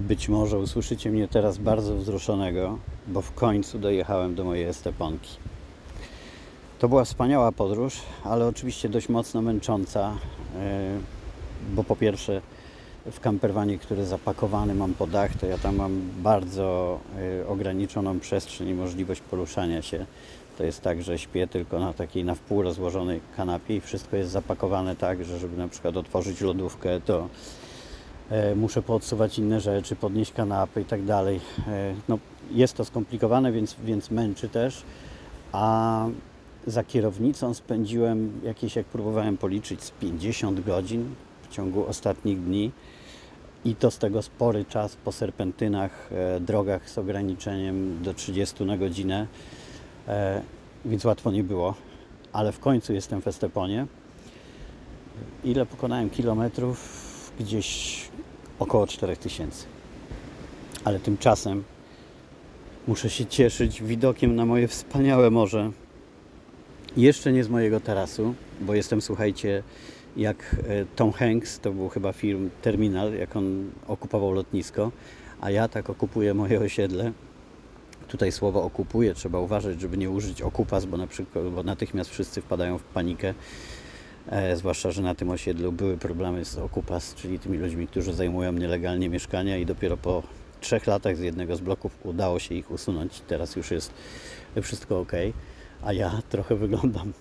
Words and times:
Być 0.00 0.28
może 0.28 0.58
usłyszycie 0.58 1.10
mnie 1.10 1.28
teraz 1.28 1.58
bardzo 1.58 1.96
wzruszonego, 1.96 2.78
bo 3.06 3.22
w 3.22 3.32
końcu 3.32 3.78
dojechałem 3.78 4.34
do 4.34 4.44
mojej 4.44 4.64
Esteponki. 4.64 5.36
To 6.78 6.88
była 6.88 7.04
wspaniała 7.04 7.52
podróż, 7.52 7.94
ale 8.24 8.46
oczywiście 8.46 8.88
dość 8.88 9.08
mocno 9.08 9.42
męcząca, 9.42 10.16
e, 10.56 10.98
bo 11.74 11.84
po 11.84 11.96
pierwsze 11.96 12.42
w 13.12 13.20
camperwanie, 13.20 13.78
który 13.78 14.04
zapakowany 14.04 14.74
mam 14.74 14.94
po 14.94 15.06
dach, 15.06 15.36
to 15.36 15.46
ja 15.46 15.58
tam 15.58 15.76
mam 15.76 16.00
bardzo 16.16 16.98
e, 17.42 17.48
ograniczoną 17.48 18.20
przestrzeń 18.20 18.68
i 18.68 18.74
możliwość 18.74 19.20
poruszania 19.20 19.82
się. 19.82 20.06
To 20.58 20.64
jest 20.64 20.80
tak, 20.80 21.02
że 21.02 21.18
śpię 21.18 21.46
tylko 21.46 21.80
na 21.80 21.92
takiej 21.92 22.24
na 22.24 22.34
wpół 22.34 22.62
rozłożonej 22.62 23.20
kanapie 23.36 23.76
i 23.76 23.80
wszystko 23.80 24.16
jest 24.16 24.30
zapakowane 24.30 24.96
tak, 24.96 25.24
że 25.24 25.38
żeby 25.38 25.56
na 25.56 25.68
przykład 25.68 25.96
otworzyć 25.96 26.40
lodówkę, 26.40 27.00
to 27.00 27.28
muszę 28.56 28.82
podsuwać 28.82 29.38
inne 29.38 29.60
rzeczy, 29.60 29.96
podnieść 29.96 30.32
kanapy 30.32 30.80
i 30.80 30.84
tak 30.84 31.04
dalej. 31.04 31.40
E, 31.68 31.94
No, 32.08 32.18
jest 32.50 32.76
to 32.76 32.84
skomplikowane, 32.84 33.52
więc, 33.52 33.76
więc 33.84 34.10
męczy 34.10 34.48
też. 34.48 34.82
A 35.52 36.06
za 36.66 36.84
kierownicą 36.84 37.54
spędziłem 37.54 38.40
jakieś, 38.44 38.76
jak 38.76 38.86
próbowałem 38.86 39.36
policzyć, 39.36 39.82
z 39.82 39.90
50 39.90 40.60
godzin 40.60 41.14
w 41.42 41.54
ciągu 41.54 41.86
ostatnich 41.86 42.44
dni. 42.44 42.72
I 43.64 43.74
to 43.74 43.90
z 43.90 43.98
tego 43.98 44.22
spory 44.22 44.64
czas 44.64 44.96
po 44.96 45.12
serpentynach, 45.12 46.10
e, 46.12 46.40
drogach 46.40 46.90
z 46.90 46.98
ograniczeniem 46.98 48.02
do 48.02 48.14
30 48.14 48.64
na 48.64 48.76
godzinę, 48.76 49.26
e, 50.08 50.42
więc 50.84 51.04
łatwo 51.04 51.30
nie 51.30 51.44
było. 51.44 51.74
Ale 52.32 52.52
w 52.52 52.60
końcu 52.60 52.92
jestem 52.92 53.22
w 53.22 53.28
Esteponie. 53.28 53.86
Ile 55.44 55.66
pokonałem 55.66 56.10
kilometrów? 56.10 57.06
Gdzieś 57.40 58.08
około 58.58 58.86
4000. 58.86 59.66
Ale 60.84 61.00
tymczasem 61.00 61.64
muszę 62.88 63.10
się 63.10 63.26
cieszyć 63.26 63.82
widokiem 63.82 64.36
na 64.36 64.46
moje 64.46 64.68
wspaniałe 64.68 65.30
morze. 65.30 65.70
Jeszcze 66.96 67.32
nie 67.32 67.44
z 67.44 67.48
mojego 67.48 67.80
tarasu, 67.80 68.34
bo 68.60 68.74
jestem, 68.74 69.00
słuchajcie, 69.00 69.62
jak 70.16 70.56
e, 70.68 70.84
Tom 70.96 71.12
Hanks, 71.12 71.60
to 71.60 71.72
był 71.72 71.88
chyba 71.88 72.12
film 72.12 72.50
Terminal, 72.62 73.14
jak 73.14 73.36
on 73.36 73.70
okupował 73.88 74.32
lotnisko, 74.32 74.92
a 75.40 75.50
ja 75.50 75.68
tak 75.68 75.90
okupuję 75.90 76.34
moje 76.34 76.60
osiedle. 76.60 77.12
Tutaj 78.08 78.32
słowo 78.32 78.62
okupuje, 78.62 79.14
trzeba 79.14 79.40
uważać, 79.40 79.80
żeby 79.80 79.96
nie 79.96 80.10
użyć 80.10 80.42
okupas, 80.42 80.84
bo, 80.84 80.96
na 80.96 81.06
przykład, 81.06 81.44
bo 81.44 81.62
natychmiast 81.62 82.10
wszyscy 82.10 82.40
wpadają 82.40 82.78
w 82.78 82.82
panikę. 82.82 83.34
E, 84.30 84.56
zwłaszcza, 84.56 84.90
że 84.90 85.02
na 85.02 85.14
tym 85.14 85.30
osiedlu 85.30 85.72
były 85.72 85.96
problemy 85.96 86.44
z 86.44 86.58
okupas, 86.58 87.14
czyli 87.14 87.38
tymi 87.38 87.58
ludźmi, 87.58 87.86
którzy 87.86 88.12
zajmują 88.12 88.52
nielegalnie 88.52 89.08
mieszkania 89.08 89.56
i 89.56 89.66
dopiero 89.66 89.96
po 89.96 90.22
trzech 90.60 90.86
latach 90.86 91.16
z 91.16 91.20
jednego 91.20 91.56
z 91.56 91.60
bloków 91.60 91.98
udało 92.04 92.38
się 92.38 92.54
ich 92.54 92.70
usunąć. 92.70 93.20
Teraz 93.20 93.56
już 93.56 93.70
jest 93.70 93.92
wszystko 94.62 95.00
ok, 95.00 95.12
a 95.82 95.92
ja 95.92 96.22
trochę 96.30 96.56
wyglądam 96.56 97.12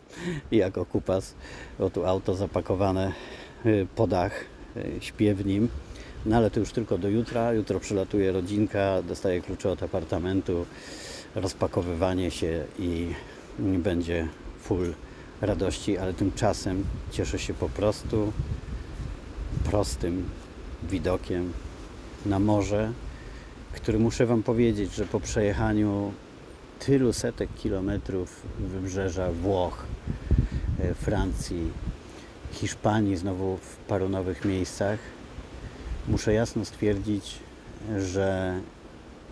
jak 0.51 0.77
okupas, 0.77 1.35
bo 1.79 1.89
tu 1.89 2.05
auto 2.05 2.35
zapakowane 2.35 3.13
y, 3.65 3.87
po 3.95 4.07
dach, 4.07 4.45
y, 4.77 4.91
śpię 4.99 5.35
w 5.35 5.45
nim. 5.45 5.69
No 6.25 6.37
ale 6.37 6.51
to 6.51 6.59
już 6.59 6.71
tylko 6.71 6.97
do 6.97 7.09
jutra. 7.09 7.53
Jutro 7.53 7.79
przylatuje 7.79 8.31
rodzinka, 8.31 9.01
dostaje 9.01 9.41
klucze 9.41 9.71
od 9.71 9.83
apartamentu, 9.83 10.65
rozpakowywanie 11.35 12.31
się 12.31 12.65
i 12.79 13.07
będzie 13.59 14.27
full 14.59 14.93
radości, 15.45 15.97
ale 15.97 16.13
tymczasem 16.13 16.83
cieszę 17.11 17.39
się 17.39 17.53
po 17.53 17.69
prostu 17.69 18.33
prostym 19.63 20.29
widokiem 20.83 21.53
na 22.25 22.39
morze, 22.39 22.91
który 23.73 23.99
muszę 23.99 24.25
Wam 24.25 24.43
powiedzieć, 24.43 24.95
że 24.95 25.05
po 25.05 25.19
przejechaniu 25.19 26.11
tylu 26.79 27.13
setek 27.13 27.49
kilometrów 27.55 28.41
wybrzeża 28.59 29.31
Włoch, 29.31 29.85
e, 30.79 30.93
Francji, 30.93 31.71
Hiszpanii, 32.51 33.17
znowu 33.17 33.57
w 33.57 33.75
paru 33.75 34.09
nowych 34.09 34.45
miejscach, 34.45 34.99
muszę 36.07 36.33
jasno 36.33 36.65
stwierdzić, 36.65 37.39
że 37.97 38.59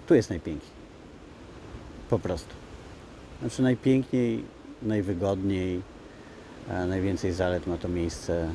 tu 0.07 0.15
jest 0.15 0.29
najpiękniej. 0.29 0.71
Po 2.09 2.19
prostu. 2.19 2.53
Znaczy 3.41 3.61
najpiękniej, 3.61 4.43
najwygodniej, 4.81 5.81
najwięcej 6.67 7.33
zalet 7.33 7.67
ma 7.67 7.77
to 7.77 7.87
miejsce 7.87 8.49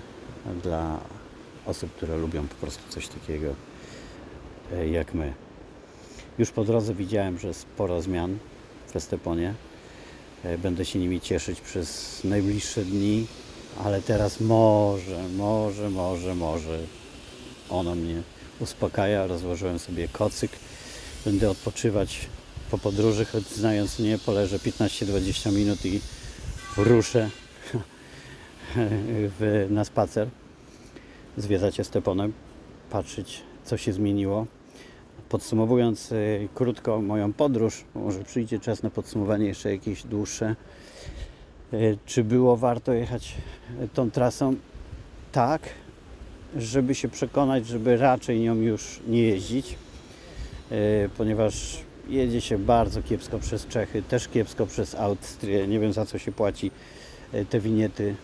dla 0.62 1.00
osób, 1.66 1.92
które 1.92 2.16
lubią 2.16 2.48
po 2.48 2.54
prostu 2.54 2.82
coś 2.88 3.08
takiego 3.08 3.54
e, 4.72 4.88
jak 4.88 5.14
my. 5.14 5.32
Już 6.38 6.50
po 6.50 6.64
drodze 6.64 6.94
widziałem, 6.94 7.38
że 7.38 7.54
sporo 7.54 8.02
zmian 8.02 8.38
w 8.86 8.96
Esteponie. 8.96 9.54
E, 10.44 10.58
Będę 10.58 10.84
się 10.84 10.98
nimi 10.98 11.20
cieszyć 11.20 11.60
przez 11.60 12.20
najbliższe 12.24 12.84
dni, 12.84 13.26
ale 13.84 14.02
teraz 14.02 14.40
może, 14.40 15.28
może, 15.36 15.90
może, 15.90 16.34
może 16.34 16.78
ono 17.70 17.94
mnie 17.94 18.22
uspokaja. 18.60 19.26
Rozłożyłem 19.26 19.78
sobie 19.78 20.08
kocyk. 20.08 20.50
Będę 21.24 21.50
odpoczywać 21.50 22.28
po 22.70 22.78
podróży, 22.78 23.24
choć 23.24 23.44
znając 23.44 23.98
mnie, 23.98 24.18
poleżę 24.18 24.58
15-20 24.58 25.52
minut 25.52 25.86
i 25.86 26.00
ruszę 26.76 27.30
w, 29.38 29.66
na 29.70 29.84
spacer, 29.84 30.28
zwiedzać 31.36 31.80
Esteponem, 31.80 32.32
patrzeć, 32.90 33.42
co 33.64 33.76
się 33.76 33.92
zmieniło. 33.92 34.46
Podsumowując 35.28 36.12
y, 36.12 36.48
krótko 36.54 37.02
moją 37.02 37.32
podróż, 37.32 37.84
może 37.94 38.24
przyjdzie 38.24 38.58
czas 38.58 38.82
na 38.82 38.90
podsumowanie 38.90 39.46
jeszcze 39.46 39.72
jakieś 39.72 40.02
dłuższe. 40.02 40.56
Y, 41.72 41.98
Czy 42.06 42.24
było 42.24 42.56
warto 42.56 42.92
jechać 42.92 43.34
y, 43.82 43.88
tą 43.88 44.10
trasą? 44.10 44.54
Tak, 45.32 45.62
żeby 46.56 46.94
się 46.94 47.08
przekonać, 47.08 47.66
żeby 47.66 47.96
raczej 47.96 48.40
nią 48.40 48.54
już 48.54 49.00
nie 49.08 49.22
jeździć, 49.22 49.76
ponieważ 51.16 51.78
jedzie 52.08 52.40
się 52.40 52.58
bardzo 52.58 53.02
kiepsko 53.02 53.38
przez 53.38 53.66
Czechy, 53.66 54.02
też 54.02 54.28
kiepsko 54.28 54.66
przez 54.66 54.94
Austrię. 54.94 55.66
Nie 55.66 55.80
wiem 55.80 55.92
za 55.92 56.06
co 56.06 56.18
się 56.18 56.32
płaci 56.32 56.70
te 57.50 57.60
winiety 57.60 58.14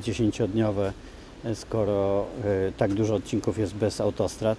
dziesięciodniowe, 0.00 0.92
y, 1.44 1.54
skoro 1.54 2.26
y, 2.68 2.72
tak 2.76 2.94
dużo 2.94 3.14
odcinków 3.14 3.58
jest 3.58 3.74
bez 3.74 4.00
autostrad. 4.00 4.58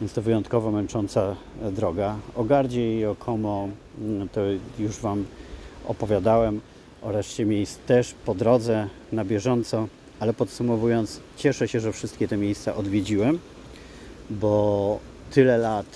Więc 0.00 0.12
to 0.12 0.22
wyjątkowo 0.22 0.70
męcząca 0.70 1.36
e, 1.62 1.72
droga. 1.72 2.16
O 2.34 2.44
Gardzie 2.44 2.98
i 2.98 3.04
o 3.04 3.14
Como 3.14 3.68
mm, 4.00 4.28
to 4.28 4.40
już 4.78 4.96
Wam 4.96 5.24
opowiadałem. 5.86 6.60
O 7.02 7.12
reszcie 7.12 7.44
miejsc 7.44 7.78
też 7.78 8.14
po 8.24 8.34
drodze, 8.34 8.88
na 9.12 9.24
bieżąco. 9.24 9.88
Ale 10.20 10.34
podsumowując, 10.34 11.20
cieszę 11.36 11.68
się, 11.68 11.80
że 11.80 11.92
wszystkie 11.92 12.28
te 12.28 12.36
miejsca 12.36 12.74
odwiedziłem, 12.74 13.38
bo 14.30 14.98
tyle 15.30 15.58
lat 15.58 15.86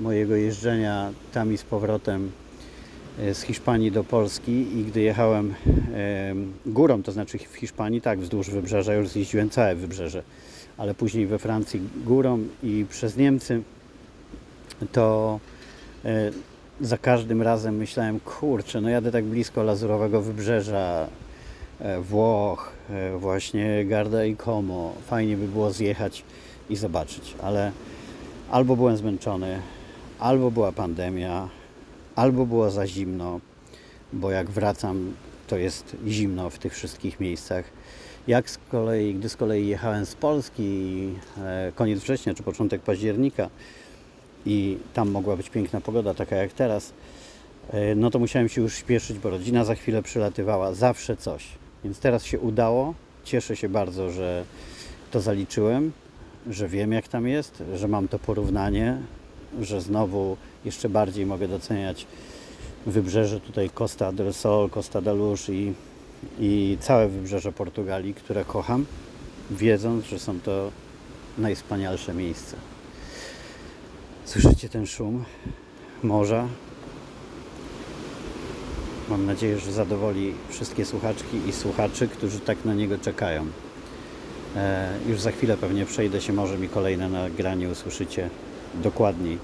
mojego 0.00 0.36
jeżdżenia 0.36 1.12
tam 1.32 1.52
i 1.52 1.58
z 1.58 1.62
powrotem 1.62 2.26
e, 2.26 2.39
z 3.32 3.42
Hiszpanii 3.42 3.92
do 3.92 4.04
Polski 4.04 4.78
i 4.78 4.84
gdy 4.84 5.00
jechałem 5.00 5.54
em, 5.94 6.52
górą, 6.66 7.02
to 7.02 7.12
znaczy 7.12 7.38
w 7.38 7.56
Hiszpanii, 7.56 8.00
tak, 8.00 8.20
wzdłuż 8.20 8.50
wybrzeża, 8.50 8.94
już 8.94 9.08
zjeździłem 9.08 9.50
całe 9.50 9.74
wybrzeże, 9.74 10.22
ale 10.76 10.94
później 10.94 11.26
we 11.26 11.38
Francji 11.38 11.80
górą 12.04 12.44
i 12.62 12.86
przez 12.90 13.16
Niemcy, 13.16 13.62
to 14.92 15.40
e, 16.04 16.30
za 16.80 16.98
każdym 16.98 17.42
razem 17.42 17.76
myślałem, 17.76 18.20
kurczę, 18.20 18.80
no 18.80 18.88
jadę 18.88 19.12
tak 19.12 19.24
blisko 19.24 19.62
lazurowego 19.62 20.22
wybrzeża, 20.22 21.08
e, 21.80 22.00
Włoch, 22.00 22.72
e, 22.90 23.16
właśnie 23.18 23.84
Garda 23.84 24.24
i 24.24 24.36
Como, 24.36 24.92
fajnie 25.06 25.36
by 25.36 25.48
było 25.48 25.70
zjechać 25.70 26.24
i 26.70 26.76
zobaczyć, 26.76 27.34
ale 27.42 27.72
albo 28.50 28.76
byłem 28.76 28.96
zmęczony, 28.96 29.60
albo 30.18 30.50
była 30.50 30.72
pandemia, 30.72 31.48
albo 32.20 32.46
było 32.46 32.70
za 32.70 32.86
zimno, 32.86 33.40
bo 34.12 34.30
jak 34.30 34.50
wracam, 34.50 35.14
to 35.46 35.56
jest 35.56 35.96
zimno 36.06 36.50
w 36.50 36.58
tych 36.58 36.74
wszystkich 36.74 37.20
miejscach. 37.20 37.64
Jak 38.26 38.50
z 38.50 38.58
kolei, 38.58 39.14
gdy 39.14 39.28
z 39.28 39.36
kolei 39.36 39.66
jechałem 39.66 40.06
z 40.06 40.14
Polski, 40.14 41.08
e, 41.38 41.72
koniec 41.74 42.00
września 42.00 42.34
czy 42.34 42.42
początek 42.42 42.82
października 42.82 43.50
i 44.46 44.78
tam 44.94 45.10
mogła 45.10 45.36
być 45.36 45.50
piękna 45.50 45.80
pogoda, 45.80 46.14
taka 46.14 46.36
jak 46.36 46.52
teraz, 46.52 46.92
e, 47.70 47.94
no 47.94 48.10
to 48.10 48.18
musiałem 48.18 48.48
się 48.48 48.62
już 48.62 48.74
śpieszyć, 48.74 49.18
bo 49.18 49.30
rodzina 49.30 49.64
za 49.64 49.74
chwilę 49.74 50.02
przylatywała, 50.02 50.74
zawsze 50.74 51.16
coś. 51.16 51.46
Więc 51.84 51.98
teraz 51.98 52.24
się 52.24 52.40
udało. 52.40 52.94
Cieszę 53.24 53.56
się 53.56 53.68
bardzo, 53.68 54.10
że 54.10 54.44
to 55.10 55.20
zaliczyłem, 55.20 55.92
że 56.50 56.68
wiem 56.68 56.92
jak 56.92 57.08
tam 57.08 57.26
jest, 57.28 57.62
że 57.74 57.88
mam 57.88 58.08
to 58.08 58.18
porównanie, 58.18 58.98
że 59.60 59.80
znowu 59.80 60.36
jeszcze 60.64 60.88
bardziej 60.88 61.26
mogę 61.26 61.48
doceniać 61.48 62.06
wybrzeże 62.86 63.40
tutaj 63.40 63.70
Costa 63.70 64.12
del 64.12 64.34
Sol, 64.34 64.70
Costa 64.70 65.00
da 65.00 65.12
Luz 65.12 65.48
i, 65.48 65.72
i 66.40 66.76
całe 66.80 67.08
wybrzeże 67.08 67.52
Portugalii, 67.52 68.14
które 68.14 68.44
kocham, 68.44 68.86
wiedząc, 69.50 70.04
że 70.04 70.18
są 70.18 70.40
to 70.40 70.70
najwspanialsze 71.38 72.14
miejsca. 72.14 72.56
Słyszycie 74.24 74.68
ten 74.68 74.86
szum 74.86 75.24
morza? 76.02 76.48
Mam 79.08 79.26
nadzieję, 79.26 79.58
że 79.58 79.72
zadowoli 79.72 80.34
wszystkie 80.48 80.84
słuchaczki 80.84 81.36
i 81.48 81.52
słuchaczy, 81.52 82.08
którzy 82.08 82.40
tak 82.40 82.64
na 82.64 82.74
niego 82.74 82.98
czekają. 82.98 83.46
E, 84.56 84.88
już 85.08 85.20
za 85.20 85.30
chwilę 85.30 85.56
pewnie 85.56 85.86
przejdę 85.86 86.20
się 86.20 86.32
morzem 86.32 86.64
i 86.64 86.68
kolejne 86.68 87.08
nagranie 87.08 87.68
usłyszycie 87.68 88.30
dokładniej 88.74 89.38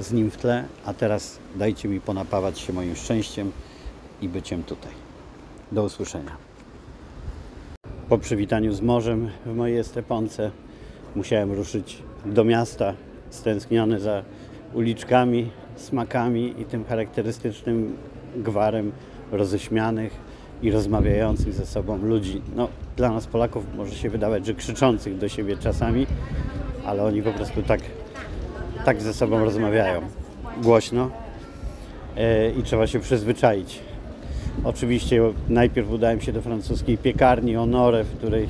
z 0.00 0.12
nim 0.12 0.30
w 0.30 0.36
tle, 0.36 0.64
a 0.84 0.94
teraz 0.94 1.38
dajcie 1.56 1.88
mi 1.88 2.00
ponapawać 2.00 2.58
się 2.58 2.72
moim 2.72 2.96
szczęściem 2.96 3.52
i 4.22 4.28
byciem 4.28 4.62
tutaj. 4.62 4.92
Do 5.72 5.84
usłyszenia. 5.84 6.36
Po 8.08 8.18
przywitaniu 8.18 8.72
z 8.72 8.80
morzem 8.80 9.30
w 9.46 9.54
mojej 9.54 9.78
Esteponce 9.78 10.50
musiałem 11.14 11.52
ruszyć 11.52 12.02
do 12.24 12.44
miasta, 12.44 12.94
stęskniony 13.30 14.00
za 14.00 14.22
uliczkami, 14.74 15.50
smakami 15.76 16.54
i 16.60 16.64
tym 16.64 16.84
charakterystycznym 16.84 17.96
gwarem 18.36 18.92
roześmianych 19.32 20.12
i 20.62 20.70
rozmawiających 20.70 21.52
ze 21.52 21.66
sobą 21.66 21.96
ludzi. 21.96 22.42
No, 22.56 22.68
dla 22.96 23.10
nas 23.10 23.26
Polaków 23.26 23.64
może 23.76 23.94
się 23.94 24.10
wydawać, 24.10 24.46
że 24.46 24.54
krzyczących 24.54 25.18
do 25.18 25.28
siebie 25.28 25.56
czasami, 25.56 26.06
ale 26.86 27.04
oni 27.04 27.22
po 27.22 27.32
prostu 27.32 27.62
tak, 27.62 27.80
tak 28.84 29.02
ze 29.02 29.14
sobą 29.14 29.44
rozmawiają. 29.44 30.00
Głośno 30.62 31.10
e, 32.16 32.50
i 32.50 32.62
trzeba 32.62 32.86
się 32.86 33.00
przyzwyczaić. 33.00 33.80
Oczywiście 34.64 35.22
najpierw 35.48 35.90
udałem 35.90 36.20
się 36.20 36.32
do 36.32 36.42
francuskiej 36.42 36.98
piekarni 36.98 37.54
Honore, 37.54 38.04
w 38.04 38.16
której, 38.16 38.48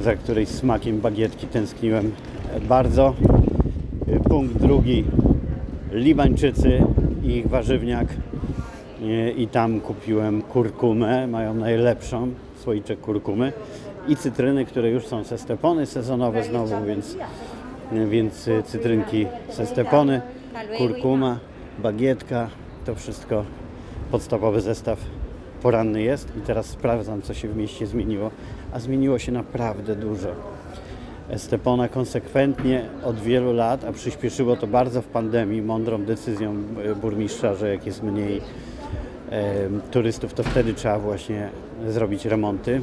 za 0.00 0.14
której 0.14 0.46
smakiem 0.46 1.00
bagietki 1.00 1.46
tęskniłem 1.46 2.12
bardzo. 2.68 3.14
E, 4.08 4.20
Punkt 4.20 4.56
drugi 4.56 5.04
Libańczycy 5.92 6.82
i 7.22 7.28
ich 7.28 7.48
warzywniak 7.48 8.06
E, 9.02 9.30
i 9.30 9.48
tam 9.48 9.80
kupiłem 9.80 10.42
kurkumę, 10.42 11.26
mają 11.26 11.54
najlepszą 11.54 12.28
słoiczek 12.62 13.00
kurkumy 13.00 13.52
i 14.08 14.16
cytryny, 14.16 14.64
które 14.64 14.90
już 14.90 15.06
są 15.06 15.24
ze 15.24 15.38
stepony 15.38 15.86
sezonowe 15.86 16.44
znowu, 16.44 16.84
więc, 16.86 17.16
więc 17.92 18.48
e, 18.48 18.62
cytrynki 18.62 19.26
ze 19.52 19.66
stepony, 19.66 20.20
kurkuma, 20.78 21.38
bagietka, 21.78 22.48
to 22.84 22.94
wszystko 22.94 23.44
podstawowy 24.10 24.60
zestaw 24.60 24.98
poranny 25.62 26.02
jest 26.02 26.36
i 26.36 26.40
teraz 26.40 26.66
sprawdzam, 26.66 27.22
co 27.22 27.34
się 27.34 27.48
w 27.48 27.56
mieście 27.56 27.86
zmieniło, 27.86 28.30
a 28.72 28.80
zmieniło 28.80 29.18
się 29.18 29.32
naprawdę 29.32 29.96
dużo. 29.96 30.28
Estepona 31.28 31.88
konsekwentnie 31.88 32.84
od 33.04 33.20
wielu 33.20 33.52
lat, 33.52 33.84
a 33.84 33.92
przyspieszyło 33.92 34.56
to 34.56 34.66
bardzo 34.66 35.02
w 35.02 35.06
pandemii, 35.06 35.62
mądrą 35.62 36.04
decyzją 36.04 36.56
e, 36.84 36.94
burmistrza, 36.94 37.54
że 37.54 37.68
jak 37.68 37.86
jest 37.86 38.02
mniej 38.02 38.40
e, 39.30 39.54
turystów, 39.90 40.34
to 40.34 40.42
wtedy 40.42 40.74
trzeba 40.74 40.98
właśnie 40.98 41.48
zrobić 41.88 42.24
remonty. 42.24 42.82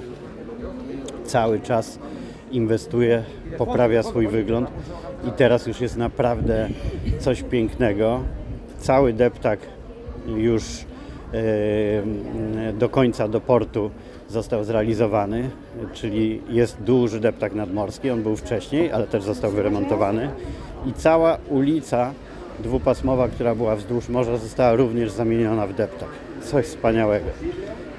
Cały 1.26 1.60
czas 1.60 2.00
inwestuje, 2.52 3.24
poprawia 3.58 4.04
swój 4.04 4.28
wygląd 4.28 4.70
i 5.28 5.32
teraz 5.32 5.68
już 5.68 5.82
jest 5.82 5.98
naprawdę 5.98 6.70
coś 7.20 7.44
pięknego. 7.44 8.24
Cały 8.80 9.14
deptak 9.14 9.60
już 10.28 10.64
e, 11.34 12.74
do 12.74 12.90
końca, 12.90 13.28
do 13.28 13.42
portu 13.42 13.92
został 14.30 14.64
zrealizowany, 14.64 15.50
czyli 15.94 16.42
jest 16.50 16.82
duży 16.82 17.20
deptak 17.20 17.56
nadmorski, 17.56 18.10
on 18.10 18.24
był 18.24 18.36
wcześniej, 18.36 18.92
ale 18.92 19.08
też 19.08 19.24
został 19.24 19.52
wyremontowany 19.52 20.30
i 20.86 20.94
cała 20.94 21.38
ulica 21.50 22.14
dwupasmowa, 22.60 23.28
która 23.28 23.56
była 23.56 23.76
wzdłuż 23.76 24.10
morza, 24.10 24.38
została 24.38 24.76
również 24.76 25.12
zamieniona 25.12 25.68
w 25.68 25.74
deptak. 25.74 26.10
Coś 26.42 26.66
wspaniałego. 26.66 27.26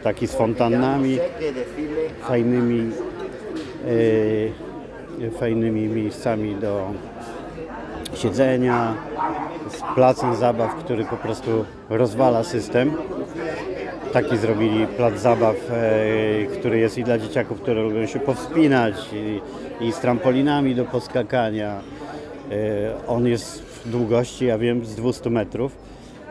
Taki 0.02 0.26
z 0.26 0.32
fontannami, 0.32 1.19
fajnymi, 2.20 2.90
fajnymi 5.38 5.88
miejscami 5.88 6.55
do 6.55 6.91
siedzenia, 8.15 8.94
z 9.69 9.94
placem 9.94 10.37
zabaw, 10.37 10.75
który 10.75 11.05
po 11.05 11.17
prostu 11.17 11.65
rozwala 11.88 12.44
system. 12.44 12.93
Taki 14.12 14.37
zrobili 14.37 14.87
plac 14.87 15.19
zabaw, 15.19 15.56
e, 15.71 16.47
który 16.47 16.79
jest 16.79 16.99
i 16.99 17.05
dla 17.05 17.19
dzieciaków, 17.19 17.61
które 17.61 17.83
lubią 17.83 18.06
się 18.06 18.21
powspinać, 18.21 18.94
i, 19.12 19.41
i 19.85 19.93
z 19.93 19.99
trampolinami 19.99 20.75
do 20.75 20.85
poskakania. 20.85 21.81
E, 22.50 23.06
on 23.06 23.27
jest 23.27 23.62
w 23.62 23.91
długości, 23.91 24.47
ja 24.47 24.59
wiem, 24.59 24.85
z 24.85 24.94
200 24.94 25.31
metrów, 25.31 25.73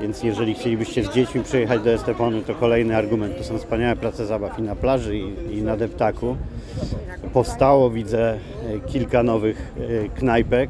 więc 0.01 0.23
jeżeli 0.23 0.53
chcielibyście 0.53 1.03
z 1.03 1.09
dziećmi 1.09 1.43
przyjechać 1.43 1.81
do 1.81 1.89
Estepony, 1.89 2.41
to 2.41 2.55
kolejny 2.55 2.97
argument. 2.97 3.37
To 3.37 3.43
są 3.43 3.57
wspaniałe 3.57 3.95
place 3.95 4.25
zabaw 4.25 4.59
i 4.59 4.61
na 4.61 4.75
plaży, 4.75 5.17
i, 5.17 5.57
i 5.57 5.61
na 5.61 5.77
deptaku. 5.77 6.35
Powstało, 7.33 7.89
widzę, 7.89 8.33
e, 8.33 8.39
kilka 8.87 9.23
nowych 9.23 9.73
e, 10.05 10.09
knajpek. 10.09 10.69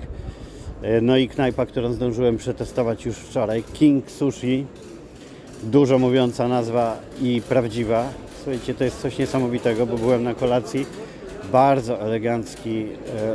E, 0.82 1.02
No 1.02 1.18
i 1.18 1.28
knajpa, 1.28 1.66
którą 1.66 1.94
zdążyłem 1.94 2.38
przetestować 2.38 3.06
już 3.06 3.16
wczoraj, 3.16 3.64
King 3.74 4.12
Sushi. 4.12 4.66
Dużo 5.64 6.00
mówiąca 6.00 6.48
nazwa 6.48 6.98
i 7.22 7.42
prawdziwa. 7.50 8.10
Słuchajcie, 8.44 8.74
to 8.74 8.84
jest 8.84 9.02
coś 9.02 9.18
niesamowitego, 9.18 9.86
bo 9.86 9.98
byłem 9.98 10.24
na 10.24 10.34
kolacji. 10.34 10.86
Bardzo 11.52 12.02
elegancki 12.02 12.86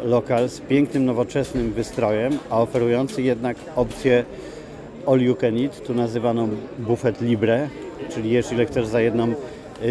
lokal 0.05 0.49
z 0.49 0.61
pięknym, 0.61 1.05
nowoczesnym 1.05 1.73
wystrojem, 1.73 2.39
a 2.51 2.61
oferujący 2.61 3.23
jednak 3.23 3.57
opcję 3.77 4.25
all 5.07 5.21
you 5.21 5.35
can 5.35 5.59
eat, 5.59 5.87
tu 5.87 5.95
nazywaną 5.95 6.49
buffet 6.79 7.21
libre, 7.21 7.69
czyli 8.15 8.31
jesz 8.31 8.53
ile 8.53 8.67
chcesz 8.67 8.87
za 8.87 9.01
jedną 9.01 9.35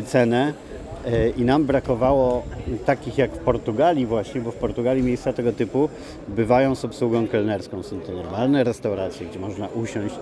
cenę. 0.05 0.53
Y, 1.07 1.33
I 1.37 1.45
nam 1.45 1.65
brakowało 1.65 2.43
takich 2.85 3.17
jak 3.17 3.31
w 3.31 3.37
Portugalii 3.37 4.05
właśnie, 4.05 4.41
bo 4.41 4.51
w 4.51 4.55
Portugalii 4.55 5.03
miejsca 5.03 5.33
tego 5.33 5.51
typu 5.51 5.89
bywają 6.27 6.75
z 6.75 6.85
obsługą 6.85 7.27
kelnerską. 7.27 7.83
Są 7.83 7.99
to 7.99 8.11
normalne 8.11 8.63
restauracje, 8.63 9.27
gdzie 9.27 9.39
można 9.39 9.67
usiąść, 9.67 10.15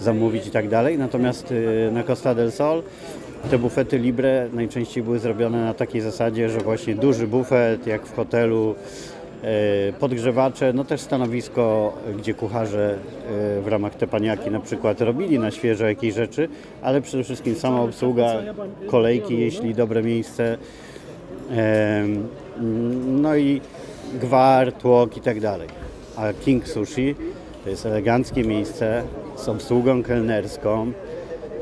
zamówić 0.00 0.46
i 0.46 0.50
tak 0.50 0.68
dalej. 0.68 0.98
Natomiast 0.98 1.50
y, 1.50 1.90
na 1.92 2.02
Costa 2.02 2.34
del 2.34 2.52
Sol 2.52 2.82
te 3.50 3.58
bufety 3.58 3.98
libre 3.98 4.48
najczęściej 4.52 5.02
były 5.02 5.18
zrobione 5.18 5.64
na 5.64 5.74
takiej 5.74 6.00
zasadzie, 6.00 6.48
że 6.48 6.60
właśnie 6.60 6.94
duży 6.94 7.26
bufet, 7.26 7.86
jak 7.86 8.06
w 8.06 8.16
hotelu, 8.16 8.74
e, 8.74 9.13
podgrzewacze, 10.00 10.72
no 10.72 10.84
też 10.84 11.00
stanowisko, 11.00 11.92
gdzie 12.18 12.34
kucharze 12.34 12.94
e, 12.94 13.60
w 13.60 13.66
ramach 13.66 13.94
tepaniaki 13.94 14.50
na 14.50 14.60
przykład 14.60 15.00
robili 15.00 15.38
na 15.38 15.50
świeżo 15.50 15.86
jakieś 15.86 16.14
rzeczy, 16.14 16.48
ale 16.82 17.00
przede 17.00 17.24
wszystkim 17.24 17.54
sama 17.54 17.80
obsługa, 17.80 18.32
kolejki, 18.86 19.38
jeśli 19.38 19.74
dobre 19.74 20.02
miejsce, 20.02 20.58
e, 21.50 22.04
no 23.06 23.36
i 23.36 23.60
gwar, 24.20 24.72
tłok 24.72 25.16
i 25.16 25.20
tak 25.20 25.40
dalej. 25.40 25.68
A 26.16 26.32
King 26.32 26.68
Sushi 26.68 27.14
to 27.64 27.70
jest 27.70 27.86
eleganckie 27.86 28.44
miejsce 28.44 29.02
z 29.36 29.48
obsługą 29.48 30.02
kelnerską, 30.02 30.92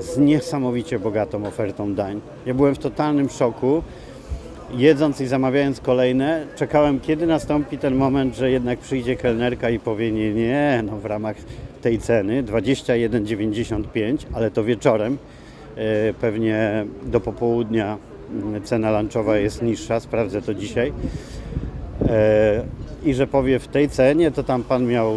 z 0.01 0.19
niesamowicie 0.19 0.99
bogatą 0.99 1.47
ofertą 1.47 1.95
dań. 1.95 2.21
Ja 2.47 2.55
byłem 2.55 2.75
w 2.75 2.79
totalnym 2.79 3.29
szoku. 3.29 3.83
Jedząc 4.73 5.21
i 5.21 5.27
zamawiając 5.27 5.81
kolejne, 5.81 6.47
czekałem, 6.57 7.01
kiedy 7.01 7.27
nastąpi 7.27 7.79
ten 7.79 7.95
moment, 7.95 8.37
że 8.37 8.51
jednak 8.51 8.79
przyjdzie 8.79 9.17
kelnerka 9.17 9.71
i 9.71 9.79
powie 9.79 10.13
nie, 10.13 10.35
nie, 10.35 10.83
no 10.87 10.97
w 10.97 11.05
ramach 11.05 11.37
tej 11.83 11.99
ceny 11.99 12.43
21,95, 12.43 14.17
ale 14.33 14.51
to 14.51 14.65
wieczorem, 14.65 15.19
e, 15.77 16.15
pewnie 16.15 16.85
do 17.03 17.21
popołudnia 17.21 17.99
mm, 18.31 18.63
cena 18.63 19.01
lunchowa 19.01 19.37
jest 19.37 19.63
niższa, 19.63 20.01
sprawdzę 20.01 20.43
to 20.43 20.55
dzisiaj. 20.55 20.93
E, 22.09 22.65
I 23.05 23.15
że 23.15 23.27
powie 23.27 23.59
w 23.59 23.69
tej 23.69 23.89
cenie, 23.89 24.31
to 24.31 24.43
tam 24.43 24.63
pan 24.63 24.87
miał 24.87 25.15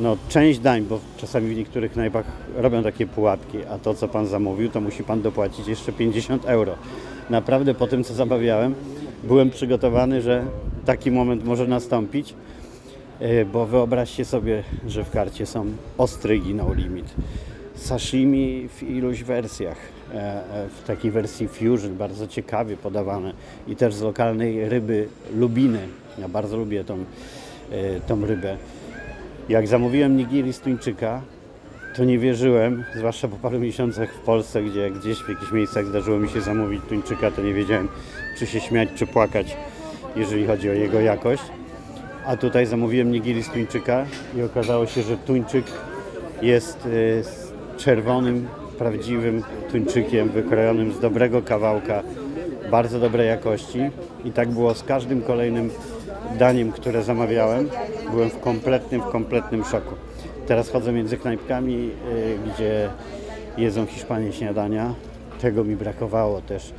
no, 0.00 0.16
część 0.28 0.58
dań, 0.58 0.82
bo 0.82 1.00
czasami 1.16 1.54
w 1.54 1.56
niektórych 1.56 1.92
knajpach 1.92 2.26
robią 2.56 2.82
takie 2.82 3.06
pułapki, 3.06 3.58
a 3.70 3.78
to 3.78 3.94
co 3.94 4.08
pan 4.08 4.26
zamówił, 4.26 4.68
to 4.68 4.80
musi 4.80 5.04
pan 5.04 5.22
dopłacić 5.22 5.68
jeszcze 5.68 5.92
50 5.92 6.44
euro. 6.44 6.74
Naprawdę 7.30 7.74
po 7.74 7.86
tym 7.86 8.04
co 8.04 8.14
zamawiałem, 8.14 8.74
byłem 9.24 9.50
przygotowany, 9.50 10.22
że 10.22 10.44
taki 10.84 11.10
moment 11.10 11.44
może 11.44 11.66
nastąpić, 11.66 12.34
e, 13.20 13.44
bo 13.44 13.66
wyobraźcie 13.66 14.24
sobie, 14.24 14.64
że 14.86 15.04
w 15.04 15.10
karcie 15.10 15.46
są 15.46 15.66
ostrygi 15.98 16.54
no 16.54 16.74
limit. 16.74 17.06
Sashimi 17.74 18.68
w 18.68 18.82
iluś 18.82 19.22
wersjach, 19.22 19.76
e, 20.14 20.14
e, 20.14 20.68
w 20.68 20.86
takiej 20.86 21.10
wersji 21.10 21.48
fusion, 21.48 21.96
bardzo 21.96 22.26
ciekawie 22.26 22.76
podawane 22.76 23.32
i 23.66 23.76
też 23.76 23.94
z 23.94 24.02
lokalnej 24.02 24.68
ryby 24.68 25.08
lubiny. 25.36 25.80
Ja 26.18 26.28
bardzo 26.28 26.56
lubię 26.56 26.84
tą, 26.84 27.04
tą 28.06 28.26
rybę. 28.26 28.56
Jak 29.48 29.68
zamówiłem 29.68 30.16
nigiri 30.16 30.52
z 30.52 30.60
tuńczyka, 30.60 31.22
to 31.98 32.04
nie 32.04 32.18
wierzyłem, 32.18 32.84
zwłaszcza 32.96 33.28
po 33.28 33.36
paru 33.36 33.58
miesiącach 33.58 34.14
w 34.14 34.18
Polsce, 34.18 34.62
gdzie 34.62 34.90
gdzieś 34.90 35.18
w 35.18 35.28
jakichś 35.28 35.52
miejscach 35.52 35.86
zdarzyło 35.86 36.18
mi 36.18 36.28
się 36.28 36.40
zamówić 36.40 36.82
tuńczyka, 36.88 37.30
to 37.30 37.42
nie 37.42 37.54
wiedziałem, 37.54 37.88
czy 38.38 38.46
się 38.46 38.60
śmiać, 38.60 38.88
czy 38.94 39.06
płakać, 39.06 39.56
jeżeli 40.16 40.46
chodzi 40.46 40.70
o 40.70 40.72
jego 40.72 41.00
jakość. 41.00 41.42
A 42.26 42.36
tutaj 42.36 42.66
zamówiłem 42.66 43.12
nigiri 43.12 43.42
z 43.42 43.48
tuńczyka 43.48 44.06
i 44.36 44.42
okazało 44.42 44.86
się, 44.86 45.02
że 45.02 45.16
tuńczyk 45.16 45.64
jest 46.42 46.86
y, 46.86 47.22
czerwonym, 47.76 48.48
prawdziwym 48.78 49.42
tuńczykiem 49.72 50.28
wykrojonym 50.28 50.92
z 50.92 51.00
dobrego 51.00 51.42
kawałka, 51.42 52.02
bardzo 52.70 53.00
dobrej 53.00 53.28
jakości. 53.28 53.80
I 54.24 54.30
tak 54.32 54.48
było 54.48 54.74
z 54.74 54.82
każdym 54.82 55.22
kolejnym 55.22 55.70
daniem, 56.38 56.72
które 56.72 57.02
zamawiałem. 57.02 57.68
Byłem 58.10 58.30
w 58.30 58.40
kompletnym, 58.40 59.00
w 59.00 59.10
kompletnym 59.10 59.64
szoku. 59.64 60.07
Teraz 60.48 60.70
chodzę 60.70 60.92
między 60.92 61.16
knajpkami, 61.16 61.74
y, 61.74 62.38
gdzie 62.46 62.90
jedzą 63.58 63.86
Hiszpanie 63.86 64.32
śniadania. 64.32 64.94
Tego 65.40 65.64
mi 65.64 65.76
brakowało 65.76 66.40
też. 66.40 66.72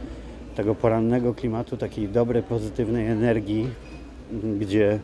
Tego 0.56 0.76
porannego 0.76 1.34
klimatu, 1.34 1.78
takiej 1.78 2.08
dobrej, 2.08 2.44
pozytywnej 2.44 3.08
energii, 3.08 3.68
gdzie 4.60 5.00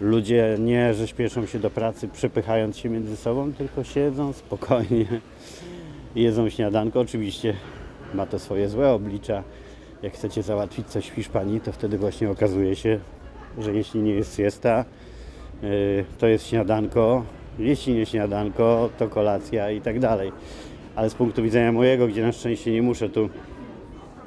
ludzie 0.00 0.56
nie, 0.58 0.94
że 0.94 1.08
śpieszą 1.08 1.46
się 1.46 1.58
do 1.58 1.70
pracy, 1.70 2.08
przepychając 2.08 2.76
się 2.76 2.88
między 2.88 3.16
sobą, 3.16 3.52
tylko 3.52 3.84
siedzą 3.84 4.32
spokojnie, 4.32 5.06
jedzą 6.16 6.50
śniadanko. 6.50 7.00
Oczywiście 7.00 7.54
ma 8.14 8.26
to 8.26 8.38
swoje 8.38 8.68
złe 8.68 8.90
oblicza. 8.92 9.42
Jak 10.02 10.12
chcecie 10.12 10.42
załatwić 10.42 10.86
coś 10.86 11.06
w 11.06 11.14
Hiszpanii, 11.14 11.60
to 11.60 11.72
wtedy 11.72 11.98
właśnie 11.98 12.30
okazuje 12.30 12.76
się, 12.76 13.00
że 13.58 13.74
jeśli 13.74 14.00
nie 14.00 14.12
jest 14.12 14.36
siesta, 14.36 14.84
yy, 15.62 16.04
to 16.18 16.26
jest 16.26 16.46
śniadanko, 16.46 17.24
jeśli 17.58 17.94
nie 17.94 18.06
śniadanko, 18.06 18.88
to 18.98 19.08
kolacja 19.08 19.70
i 19.70 19.80
tak 19.80 20.00
dalej. 20.00 20.32
Ale 20.96 21.10
z 21.10 21.14
punktu 21.14 21.42
widzenia 21.42 21.72
mojego, 21.72 22.08
gdzie 22.08 22.22
na 22.22 22.32
szczęście 22.32 22.72
nie 22.72 22.82
muszę 22.82 23.08
tu 23.08 23.28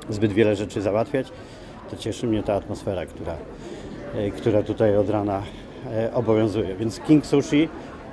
zbyt 0.10 0.34
wiele 0.34 0.56
rzeczy 0.56 0.82
załatwiać, 0.82 1.28
to 1.90 1.98
cieszy 1.98 2.28
mnie 2.28 2.44
ta 2.44 2.54
atmosfera, 2.54 3.06
która, 3.06 3.36
e, 4.16 4.32
która 4.32 4.64
tutaj 4.64 4.98
od 4.98 5.10
rana 5.10 5.42
e, 5.92 6.14
obowiązuje. 6.14 6.76
Więc 6.76 7.00
King 7.00 7.26
Sushi 7.26 7.70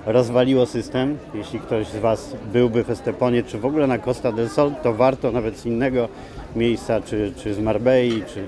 rozwaliło 0.07 0.67
system. 0.67 1.19
Jeśli 1.35 1.61
ktoś 1.61 1.87
z 1.87 1.97
Was 1.97 2.37
byłby 2.53 2.85
w 2.85 2.91
Esteponie, 2.91 3.43
czy 3.43 3.59
w 3.59 3.67
ogóle 3.67 3.87
na 3.87 3.99
Costa 3.99 4.33
del 4.33 4.49
Sol, 4.49 4.73
to 4.83 4.95
warto 4.95 5.33
nawet 5.33 5.59
z 5.59 5.67
innego 5.67 6.09
miejsca, 6.57 7.01
czy, 7.01 7.33
czy 7.37 7.55
z 7.55 7.59
Marbei, 7.59 8.23
czy, 8.35 8.45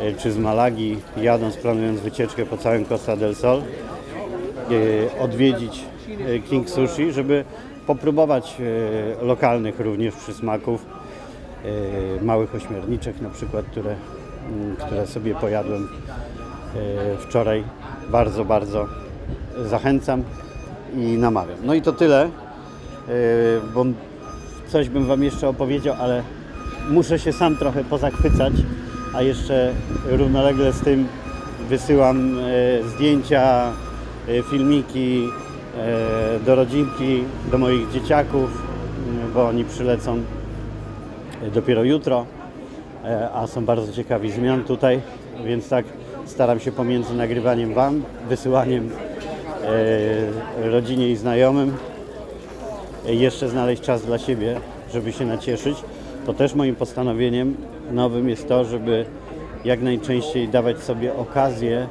e, 0.00 0.12
czy 0.12 0.32
z 0.32 0.38
Malagi, 0.38 0.96
jadąc, 1.16 1.56
planując 1.56 2.00
wycieczkę 2.00 2.46
po 2.46 2.56
całym 2.56 2.84
Costa 2.84 3.16
del 3.16 3.34
Sol, 3.34 3.62
odwiedzić 5.20 5.84
e, 6.26 6.38
King 6.38 6.70
Sushi, 6.70 7.12
żeby 7.12 7.44
popróbować 7.86 8.56
e, 9.20 9.24
lokalnych 9.24 9.80
również 9.80 10.14
przysmaków, 10.14 10.86
e, 12.20 12.24
małych 12.24 12.54
ośmiorniczek 12.54 13.20
na 13.20 13.30
przykład, 13.30 13.64
które, 13.66 13.94
które 14.78 15.06
sobie 15.06 15.34
pojadłem 15.34 15.88
e, 16.76 17.16
wczoraj. 17.16 17.64
Bardzo, 18.10 18.44
bardzo 18.44 18.86
zachęcam 19.66 20.22
i 20.96 21.00
namawiam. 21.00 21.58
No 21.64 21.74
i 21.74 21.82
to 21.82 21.92
tyle, 21.92 22.24
e, 22.24 22.30
bo 23.74 23.84
coś 24.68 24.88
bym 24.88 25.06
Wam 25.06 25.22
jeszcze 25.22 25.48
opowiedział, 25.48 25.96
ale 26.00 26.22
muszę 26.90 27.18
się 27.18 27.32
sam 27.32 27.56
trochę 27.56 27.84
pozachwycać, 27.84 28.52
a 29.14 29.22
jeszcze 29.22 29.72
równolegle 30.06 30.72
z 30.72 30.80
tym 30.80 31.08
wysyłam 31.68 32.38
e, 32.38 32.42
zdjęcia, 32.88 33.66
e, 33.68 33.91
filmiki 34.50 35.28
e, 35.78 36.40
do 36.46 36.54
rodzinki, 36.54 37.24
do 37.50 37.58
moich 37.58 37.90
dzieciaków, 37.90 38.50
m, 39.08 39.32
bo 39.34 39.48
oni 39.48 39.64
przylecą 39.64 40.22
dopiero 41.54 41.84
jutro, 41.84 42.26
a 43.34 43.46
są 43.46 43.64
bardzo 43.64 43.92
ciekawi 43.92 44.30
zmian 44.30 44.64
tutaj, 44.64 45.00
więc 45.44 45.68
tak 45.68 45.84
staram 46.24 46.60
się 46.60 46.72
pomiędzy 46.72 47.14
nagrywaniem 47.14 47.74
Wam, 47.74 48.02
wysyłaniem 48.28 48.90
rodzinie 50.64 51.10
i 51.10 51.16
znajomym 51.16 51.76
jeszcze 53.06 53.48
znaleźć 53.48 53.82
czas 53.82 54.02
dla 54.02 54.18
siebie, 54.18 54.60
żeby 54.92 55.12
się 55.12 55.26
nacieszyć. 55.26 55.76
To 56.26 56.34
też 56.34 56.54
moim 56.54 56.74
postanowieniem 56.74 57.56
nowym 57.92 58.28
jest 58.28 58.48
to, 58.48 58.64
żeby 58.64 59.04
jak 59.64 59.82
najczęściej 59.82 60.48
dawać 60.48 60.78
sobie 60.78 61.14
okazję 61.14 61.86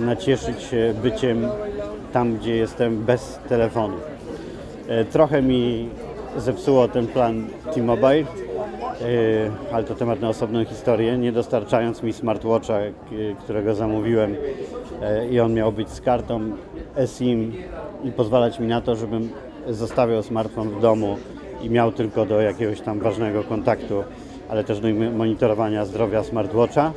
nacieszyć 0.00 0.62
się 0.62 0.94
byciem 1.02 1.48
tam, 2.12 2.36
gdzie 2.36 2.56
jestem 2.56 2.96
bez 3.04 3.38
telefonu. 3.48 3.96
E, 4.88 5.04
Trochę 5.04 5.42
mi 5.42 5.88
zepsuło 6.36 6.88
ten 6.88 7.06
plan 7.06 7.46
T-Mobile, 7.74 8.08
e, 8.20 8.24
ale 9.72 9.84
to 9.84 9.94
temat 9.94 10.20
na 10.20 10.28
osobną 10.28 10.64
historię. 10.64 11.18
Nie 11.18 11.32
dostarczając 11.32 12.02
mi 12.02 12.12
smartwatcha, 12.12 12.78
k- 12.78 13.42
którego 13.44 13.74
zamówiłem 13.74 14.36
e, 15.02 15.28
i 15.28 15.40
on 15.40 15.54
miał 15.54 15.72
być 15.72 15.88
z 15.90 16.00
kartą 16.00 16.40
eSIM 16.96 17.52
i 18.04 18.12
pozwalać 18.12 18.58
mi 18.60 18.66
na 18.66 18.80
to, 18.80 18.96
żebym 18.96 19.28
zostawiał 19.68 20.22
smartfon 20.22 20.68
w 20.70 20.80
domu 20.80 21.16
i 21.62 21.70
miał 21.70 21.92
tylko 21.92 22.26
do 22.26 22.40
jakiegoś 22.40 22.80
tam 22.80 22.98
ważnego 23.00 23.42
kontaktu, 23.44 24.04
ale 24.48 24.64
też 24.64 24.80
do 24.80 24.88
monitorowania 25.16 25.84
zdrowia 25.84 26.22
smartwatcha. 26.24 26.92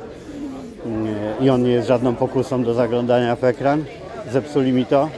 I 1.40 1.50
on 1.50 1.62
nie 1.62 1.70
jest 1.70 1.88
żadną 1.88 2.14
pokusą 2.14 2.64
do 2.64 2.74
zaglądania 2.74 3.36
w 3.36 3.44
ekran. 3.44 3.84
Zepsuli 4.30 4.72
mi 4.72 4.86
to. 4.86 5.08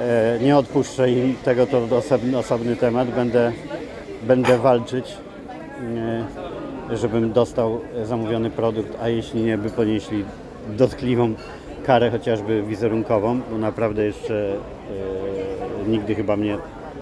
E, 0.00 0.38
Nie 0.42 0.56
odpuszczę 0.56 1.10
im 1.10 1.36
tego, 1.44 1.66
to 1.66 1.96
osobny, 1.96 2.38
osobny 2.38 2.76
temat. 2.76 3.10
Będę, 3.10 3.52
będę 4.22 4.58
walczyć, 4.58 5.16
e, 6.90 6.96
żebym 6.96 7.32
dostał 7.32 7.80
zamówiony 8.04 8.50
produkt, 8.50 8.98
a 9.02 9.08
jeśli 9.08 9.42
nie, 9.42 9.58
by 9.58 9.70
ponieśli 9.70 10.24
dotkliwą 10.68 11.34
karę 11.86 12.10
chociażby 12.10 12.62
wizerunkową, 12.62 13.40
bo 13.50 13.58
naprawdę 13.58 14.04
jeszcze 14.04 14.52
e, 15.84 15.88
nigdy 15.88 16.14
chyba 16.14 16.36
mnie 16.36 16.58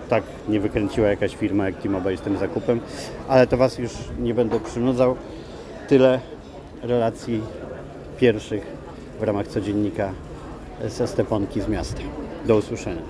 tak 0.09 0.23
nie 0.49 0.61
wykręciła 0.61 1.09
jakaś 1.09 1.37
firma 1.37 1.67
jak 1.67 1.77
T-Mobile 1.77 2.17
z 2.17 2.21
tym 2.21 2.37
zakupem, 2.37 2.81
ale 3.29 3.47
to 3.47 3.57
Was 3.57 3.79
już 3.79 3.93
nie 4.21 4.35
będę 4.35 4.61
przynudzał. 4.61 5.17
Tyle 5.89 6.21
relacji 6.83 7.41
pierwszych 8.23 8.67
w 9.21 9.23
ramach 9.23 9.49
codziennika 9.49 10.15
ze 10.89 11.07
Steponki 11.09 11.61
z 11.61 11.69
miasta. 11.69 12.03
Do 12.47 12.57
usłyszenia. 12.57 13.03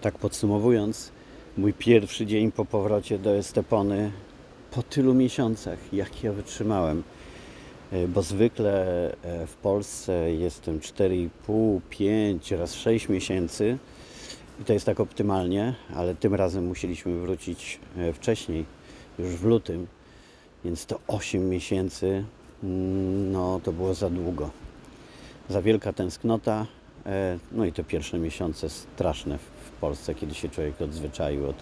Tak 0.00 0.18
podsumowując, 0.18 1.12
mój 1.58 1.72
pierwszy 1.72 2.26
dzień 2.26 2.52
po 2.52 2.64
powrocie 2.64 3.18
do 3.18 3.36
Estepony 3.36 4.10
po 4.70 4.82
tylu 4.82 5.14
miesiącach, 5.14 5.78
jak 5.92 6.24
ja 6.24 6.32
wytrzymałem. 6.32 7.02
E, 7.92 8.08
Bo 8.08 8.22
zwykle 8.22 8.84
e, 9.22 9.46
w 9.46 9.54
Polsce 9.54 10.32
jestem 10.32 10.80
4,5, 10.80 11.80
5, 11.90 12.50
raz 12.50 12.74
6 12.74 13.08
miesięcy 13.08 13.78
i 14.60 14.64
to 14.64 14.72
jest 14.72 14.86
tak 14.86 15.00
optymalnie, 15.00 15.74
ale 15.94 16.14
tym 16.14 16.34
razem 16.34 16.66
musieliśmy 16.66 17.20
wrócić 17.20 17.80
e, 17.96 18.12
wcześniej, 18.12 18.64
już 19.18 19.28
w 19.28 19.44
lutym, 19.44 19.86
więc 20.64 20.86
to 20.86 21.00
8 21.06 21.48
miesięcy, 21.48 22.24
no 22.62 23.60
to 23.64 23.72
było 23.72 23.94
za 23.94 24.10
długo. 24.10 24.50
Za 25.48 25.62
wielka 25.62 25.92
tęsknota, 25.92 26.66
e, 27.06 27.38
no 27.52 27.64
i 27.64 27.72
te 27.72 27.84
pierwsze 27.84 28.18
miesiące 28.18 28.68
straszne 28.70 29.38
w 29.38 29.70
Polsce, 29.80 30.14
kiedy 30.14 30.34
się 30.34 30.48
człowiek 30.48 30.80
odzwyczaił 30.80 31.48
od 31.48 31.56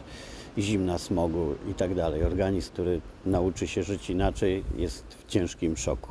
zimna, 0.58 0.98
smogu 0.98 1.54
i 1.70 1.74
tak 1.74 1.94
dalej. 1.94 2.24
Organizm, 2.24 2.72
który 2.72 3.00
nauczy 3.26 3.66
się 3.66 3.82
żyć 3.82 4.10
inaczej, 4.10 4.64
jest 4.76 5.04
w 5.14 5.26
ciężkim 5.26 5.76
szoku. 5.76 6.10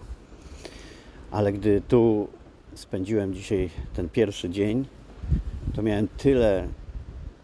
Ale 1.31 1.53
gdy 1.53 1.81
tu 1.87 2.27
spędziłem 2.73 3.33
dzisiaj 3.33 3.69
ten 3.93 4.09
pierwszy 4.09 4.49
dzień, 4.49 4.85
to 5.75 5.81
miałem 5.81 6.07
tyle 6.07 6.67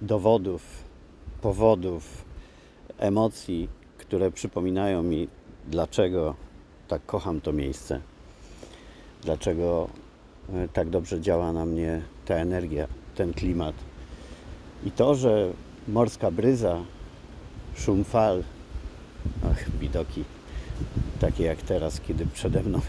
dowodów, 0.01 0.83
powodów, 1.41 2.25
emocji, 2.97 3.69
które 3.97 4.31
przypominają 4.31 5.03
mi, 5.03 5.27
dlaczego 5.67 6.35
tak 6.93 7.05
kocham 7.05 7.41
to 7.41 7.53
miejsce, 7.53 8.00
dlaczego 9.23 9.89
e, 10.53 10.67
tak 10.67 10.89
dobrze 10.89 11.21
działa 11.21 11.53
na 11.53 11.65
mnie 11.65 12.01
ta 12.25 12.35
energia, 12.35 12.88
ten 13.15 13.33
klimat. 13.33 13.75
I 14.85 14.91
to, 14.91 15.15
że 15.15 15.51
morska 15.88 16.31
bryza, 16.31 16.81
szum 17.75 18.03
fal, 18.03 18.43
ach, 19.51 19.69
widoki 19.79 20.23
takie 21.19 21.43
jak 21.43 21.62
teraz, 21.62 22.01
kiedy 22.01 22.25
przede 22.25 22.63
mną 22.63 22.81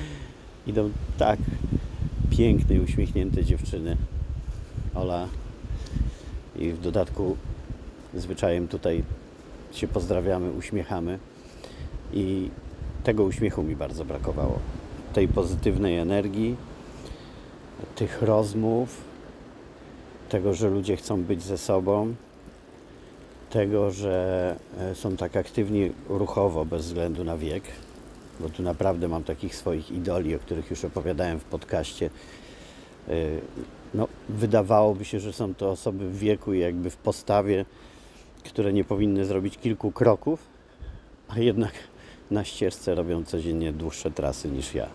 idą 0.66 0.90
tak 1.18 1.38
piękne 2.30 2.74
i 2.74 2.80
uśmiechnięte 2.80 3.44
dziewczyny. 3.44 3.96
Ola 4.94 5.28
i 6.56 6.72
w 6.72 6.80
dodatku 6.80 7.36
zwyczajem 8.14 8.68
tutaj 8.68 9.04
się 9.72 9.88
pozdrawiamy, 9.88 10.52
uśmiechamy 10.52 11.18
i 12.12 12.50
tego 13.04 13.24
uśmiechu 13.24 13.62
mi 13.62 13.76
bardzo 13.76 14.04
brakowało. 14.04 14.58
Tej 15.12 15.28
pozytywnej 15.28 15.98
energii, 15.98 16.56
tych 17.96 18.22
rozmów, 18.22 19.00
tego, 20.28 20.54
że 20.54 20.70
ludzie 20.70 20.96
chcą 20.96 21.22
być 21.22 21.42
ze 21.42 21.58
sobą, 21.58 22.14
tego, 23.50 23.90
że 23.90 24.56
e, 24.78 24.94
są 24.94 25.16
tak 25.16 25.36
aktywni 25.36 25.92
ruchowo 26.08 26.64
bez 26.64 26.86
względu 26.86 27.24
na 27.24 27.36
wiek. 27.38 27.62
bo 28.40 28.48
tu 28.48 28.62
naprawdę 28.62 29.08
mam 29.08 29.24
takich 29.24 29.56
swoich 29.56 29.90
idoli, 29.90 30.34
o 30.34 30.38
których 30.38 30.70
już 30.70 30.84
opowiadałem 30.84 31.40
w 31.40 31.44
podcaście. 31.44 32.10
Y, 33.08 33.40
No, 33.94 34.08
wydawałoby 34.28 35.04
się, 35.04 35.20
że 35.20 35.32
są 35.32 35.54
to 35.54 35.70
osoby 35.70 36.08
w 36.08 36.18
wieku 36.18 36.54
i 36.54 36.58
jakby 36.58 36.90
w 36.90 36.96
postawie, 36.96 37.64
które 38.44 38.72
nie 38.72 38.84
powinny 38.84 39.24
zrobić 39.24 39.58
kilku 39.58 39.92
kroków, 39.92 40.40
a 41.28 41.38
jednak 41.38 41.72
na 42.30 42.44
ścieżce 42.44 42.94
robią 42.94 43.24
codziennie 43.24 43.72
dłuższe 43.72 44.10
trasy 44.10 44.48
niż 44.48 44.74
ja. 44.74 44.86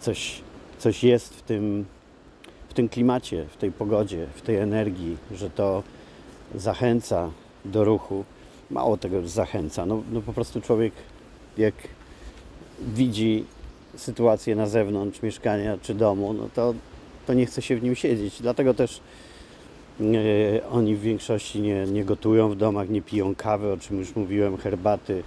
Coś, 0.00 0.40
coś 0.78 1.04
jest 1.04 1.34
w 1.34 1.42
tym, 1.42 1.84
w 2.68 2.74
tym 2.74 2.88
klimacie, 2.88 3.46
w 3.50 3.56
tej 3.56 3.72
pogodzie, 3.72 4.26
w 4.34 4.42
tej 4.42 4.56
energii, 4.56 5.16
że 5.34 5.50
to 5.50 5.82
zachęca 6.54 7.30
do 7.64 7.84
ruchu. 7.84 8.24
Mało 8.70 8.96
tego 8.96 9.28
zachęca. 9.28 9.86
No, 9.86 10.02
no 10.12 10.20
po 10.20 10.32
prostu 10.32 10.60
człowiek, 10.60 10.92
jak 11.58 11.74
widzi 12.80 13.44
sytuację 13.96 14.56
na 14.56 14.66
zewnątrz 14.66 15.22
mieszkania 15.22 15.78
czy 15.82 15.94
domu, 15.94 16.32
no 16.32 16.48
to, 16.54 16.74
to 17.26 17.34
nie 17.34 17.46
chce 17.46 17.62
się 17.62 17.76
w 17.76 17.82
nim 17.82 17.94
siedzieć. 17.94 18.42
Dlatego 18.42 18.74
też 18.74 19.00
e, 20.00 20.68
oni 20.70 20.96
w 20.96 21.00
większości 21.00 21.60
nie, 21.60 21.84
nie 21.84 22.04
gotują 22.04 22.50
w 22.50 22.56
domach, 22.56 22.88
nie 22.88 23.02
piją 23.02 23.34
kawy, 23.34 23.72
o 23.72 23.76
czym 23.76 23.98
już 23.98 24.16
mówiłem, 24.16 24.56
herbaty. 24.56 25.22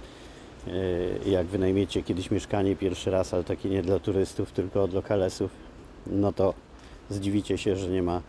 E, 0.66 1.30
jak 1.30 1.46
wynajmiecie 1.46 2.02
kiedyś 2.02 2.30
mieszkanie 2.30 2.76
pierwszy 2.76 3.10
raz, 3.10 3.34
ale 3.34 3.44
takie 3.44 3.68
nie 3.68 3.82
dla 3.82 3.98
turystów, 3.98 4.52
tylko 4.52 4.82
od 4.82 4.92
lokalesów, 4.92 5.50
no 6.06 6.32
to 6.32 6.54
zdziwicie 7.10 7.58
się, 7.58 7.76
że 7.76 7.90
nie 7.90 8.02
ma 8.02 8.22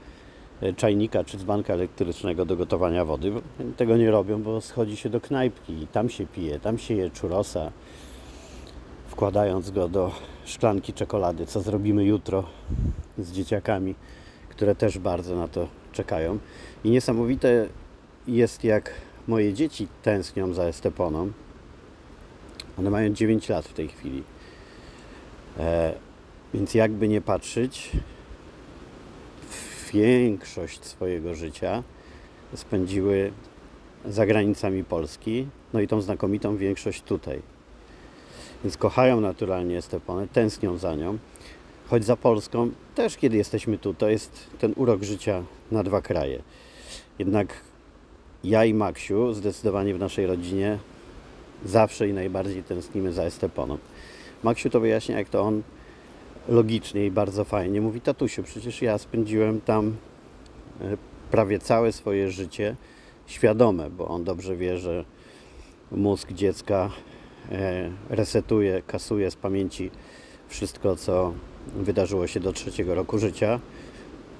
e, 0.62 0.74
czajnika 0.74 1.24
czy 1.24 1.38
dzbanka 1.38 1.74
elektrycznego 1.74 2.46
do 2.46 2.56
gotowania 2.56 3.06
wody. 3.06 3.32
Tego 3.78 3.98
nie 3.98 4.12
robią, 4.12 4.44
bo 4.44 4.62
schodzi 4.62 4.98
się 4.98 5.10
do 5.10 5.22
knajpki 5.22 5.74
i 5.74 5.88
tam 5.88 6.10
się 6.10 6.26
pije, 6.26 6.60
tam 6.60 6.78
się 6.78 6.94
je 6.94 7.10
czurosa, 7.10 7.72
wkładając 9.08 9.72
go 9.72 9.90
do 9.90 10.12
szklanki 10.46 10.94
czekolady, 10.94 11.46
co 11.46 11.62
zrobimy 11.62 12.06
jutro 12.06 12.44
z 13.18 13.32
dzieciakami, 13.32 13.96
które 14.50 14.76
też 14.76 15.00
bardzo 15.00 15.36
na 15.36 15.48
to 15.48 15.68
czekają. 15.92 16.40
I 16.84 16.90
niesamowite 16.90 17.68
jest, 18.28 18.64
jak 18.64 18.92
moje 19.28 19.54
dzieci 19.54 19.88
tęsknią 20.04 20.54
za 20.54 20.64
Esteponą. 20.64 21.32
One 22.80 22.90
mają 22.90 23.14
9 23.14 23.50
lat 23.50 23.66
w 23.66 23.74
tej 23.74 23.88
chwili. 23.88 24.24
E, 25.58 25.94
więc 26.54 26.74
jakby 26.74 27.08
nie 27.08 27.22
patrzeć, 27.22 27.92
większość 29.94 30.86
swojego 30.86 31.36
życia 31.36 31.84
spędziły 32.56 33.32
za 34.06 34.26
granicami 34.26 34.84
Polski, 34.84 35.48
no 35.74 35.80
i 35.82 35.88
tą 35.88 36.02
znakomitą 36.02 36.58
większość 36.58 37.02
tutaj. 37.02 37.42
Więc 38.64 38.78
kochają 38.78 39.22
naturalnie 39.22 39.78
Esteponę, 39.78 40.28
tęsknią 40.28 40.78
za 40.78 40.96
nią. 40.96 41.18
Choć 41.90 42.06
za 42.06 42.16
Polską 42.16 42.72
też, 42.96 43.18
kiedy 43.18 43.38
jesteśmy 43.38 43.78
tu, 43.78 43.94
to 43.94 44.10
jest 44.10 44.48
ten 44.60 44.74
urok 44.76 45.04
życia 45.04 45.44
na 45.72 45.84
dwa 45.84 46.02
kraje. 46.02 46.42
Jednak 47.20 47.62
ja 48.44 48.66
i 48.66 48.74
Maksiu 48.74 49.34
zdecydowanie 49.34 49.94
w 49.94 50.00
naszej 50.00 50.26
rodzinie 50.26 50.78
zawsze 51.66 52.10
i 52.10 52.14
najbardziej 52.14 52.64
tęsknimy 52.64 53.14
za 53.14 53.24
Esteponą. 53.24 53.78
Maksiu 54.44 54.70
to 54.70 54.80
wyjaśnia, 54.80 55.18
jak 55.18 55.30
to 55.30 55.42
on 55.42 55.62
logicznie 56.50 57.06
i 57.06 57.12
bardzo 57.12 57.44
fajnie 57.44 57.82
mówi: 57.82 58.02
Tatusiu, 58.02 58.44
przecież 58.44 58.82
ja 58.82 58.98
spędziłem 58.98 59.62
tam 59.62 59.96
e, 60.82 60.98
prawie 61.32 61.60
całe 61.60 61.92
swoje 61.92 62.32
życie 62.32 62.76
świadome, 63.28 63.90
bo 63.90 64.08
on 64.08 64.24
dobrze 64.24 64.56
wie, 64.56 64.78
że 64.78 65.06
mózg 65.92 66.32
dziecka 66.32 66.90
e, 67.52 67.92
resetuje, 68.10 68.82
kasuje 68.88 69.32
z 69.32 69.36
pamięci 69.36 69.92
wszystko, 70.48 70.96
co 70.96 71.34
wydarzyło 71.76 72.28
się 72.28 72.40
do 72.40 72.54
trzeciego 72.54 72.96
roku 72.96 73.20
życia. 73.20 73.60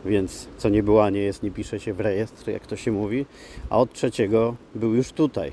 Więc 0.06 0.48
co 0.58 0.70
nie 0.70 0.84
było, 0.84 1.06
a 1.06 1.10
nie 1.10 1.22
jest, 1.22 1.44
nie 1.44 1.52
pisze 1.52 1.80
się 1.80 1.94
w 1.94 2.00
rejestr, 2.00 2.50
jak 2.50 2.68
to 2.68 2.76
się 2.76 2.92
mówi. 2.92 3.26
A 3.70 3.78
od 3.78 3.94
trzeciego 3.94 4.56
był 4.76 4.96
już 4.96 5.12
tutaj. 5.12 5.52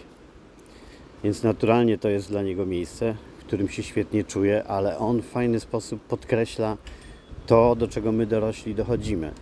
Więc 1.25 1.43
naturalnie 1.43 1.99
to 1.99 2.09
jest 2.09 2.29
dla 2.29 2.43
niego 2.43 2.67
miejsce, 2.67 3.15
w 3.39 3.45
którym 3.45 3.69
się 3.69 3.83
świetnie 3.83 4.25
czuje, 4.25 4.65
ale 4.65 4.99
on 4.99 5.23
w 5.23 5.27
fajny 5.27 5.61
sposób 5.61 6.01
podkreśla 6.01 6.77
to, 7.47 7.77
do 7.77 7.89
czego 7.89 8.13
my 8.13 8.27
dorośli 8.27 8.75
dochodzimy. 8.75 9.33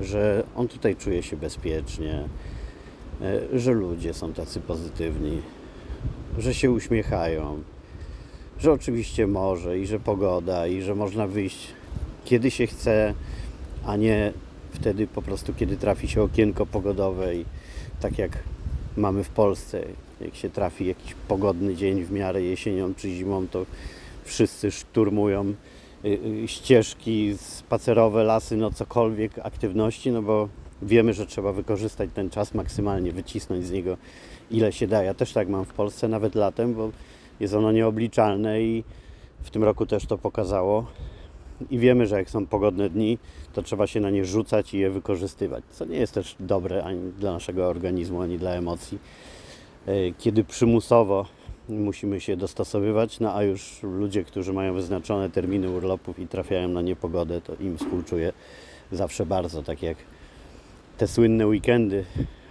Że 0.00 0.44
on 0.56 0.68
tutaj 0.68 0.96
czuje 0.96 1.22
się 1.22 1.36
bezpiecznie, 1.36 2.28
e, 3.20 3.58
że 3.58 3.72
ludzie 3.72 4.14
są 4.14 4.32
tacy 4.32 4.60
pozytywni, 4.60 5.42
że 6.38 6.54
się 6.54 6.70
uśmiechają, 6.70 7.62
że 8.58 8.72
oczywiście 8.72 9.26
może 9.26 9.78
i 9.78 9.86
że 9.86 10.00
pogoda, 10.00 10.66
i 10.66 10.82
że 10.82 10.94
można 10.94 11.26
wyjść 11.26 11.74
kiedy 12.24 12.50
się 12.50 12.66
chce, 12.66 13.14
a 13.86 13.96
nie 13.96 14.32
wtedy 14.72 15.06
po 15.06 15.22
prostu, 15.22 15.54
kiedy 15.54 15.76
trafi 15.76 16.08
się 16.08 16.22
okienko 16.22 16.66
pogodowe 16.66 17.34
i 17.36 17.44
tak 18.00 18.18
jak 18.18 18.38
mamy 18.96 19.24
w 19.24 19.28
Polsce, 19.28 19.84
jak 20.24 20.34
się 20.34 20.50
trafi 20.50 20.86
jakiś 20.86 21.14
pogodny 21.28 21.74
dzień 21.74 22.04
w 22.04 22.10
miarę 22.12 22.42
jesienią 22.42 22.94
czy 22.94 23.10
zimą, 23.10 23.46
to 23.50 23.66
wszyscy 24.24 24.70
szturmują 24.70 25.54
y, 26.04 26.08
y, 26.44 26.48
ścieżki 26.48 27.34
spacerowe, 27.38 28.24
lasy, 28.24 28.56
no 28.56 28.70
cokolwiek, 28.70 29.38
aktywności, 29.38 30.10
no 30.10 30.22
bo 30.22 30.48
wiemy, 30.82 31.14
że 31.14 31.26
trzeba 31.26 31.52
wykorzystać 31.52 32.10
ten 32.14 32.30
czas 32.30 32.54
maksymalnie, 32.54 33.12
wycisnąć 33.12 33.66
z 33.66 33.70
niego 33.70 33.96
ile 34.50 34.72
się 34.72 34.86
da. 34.86 35.02
Ja 35.02 35.14
też 35.14 35.32
tak 35.32 35.48
mam 35.48 35.64
w 35.64 35.72
Polsce, 35.72 36.08
nawet 36.08 36.34
latem, 36.34 36.74
bo 36.74 36.90
jest 37.40 37.54
ono 37.54 37.72
nieobliczalne 37.72 38.62
i 38.62 38.84
w 39.42 39.50
tym 39.50 39.64
roku 39.64 39.86
też 39.86 40.06
to 40.06 40.18
pokazało. 40.18 40.86
I 41.70 41.78
wiemy, 41.78 42.06
że 42.06 42.16
jak 42.16 42.30
są 42.30 42.46
pogodne 42.46 42.90
dni, 42.90 43.18
to 43.52 43.62
trzeba 43.62 43.86
się 43.86 44.00
na 44.00 44.10
nie 44.10 44.24
rzucać 44.24 44.74
i 44.74 44.78
je 44.78 44.90
wykorzystywać, 44.90 45.64
co 45.70 45.84
nie 45.84 45.96
jest 45.96 46.14
też 46.14 46.36
dobre 46.40 46.84
ani 46.84 47.12
dla 47.12 47.32
naszego 47.32 47.66
organizmu, 47.66 48.22
ani 48.22 48.38
dla 48.38 48.50
emocji. 48.50 48.98
E, 49.86 50.12
Kiedy 50.18 50.44
przymusowo 50.44 51.26
musimy 51.68 52.20
się 52.20 52.36
dostosowywać, 52.36 53.20
no 53.20 53.34
a 53.34 53.42
już 53.42 53.82
ludzie, 53.82 54.24
którzy 54.24 54.52
mają 54.52 54.74
wyznaczone 54.74 55.30
terminy 55.30 55.70
urlopów 55.70 56.18
i 56.18 56.26
trafiają 56.26 56.68
na 56.68 56.82
niepogodę, 56.82 57.40
to 57.40 57.54
im 57.60 57.78
współczuję 57.78 58.32
zawsze 58.92 59.26
bardzo, 59.26 59.62
tak 59.62 59.82
jak 59.82 59.96
te 60.98 61.08
słynne 61.08 61.46
weekendy 61.46 62.04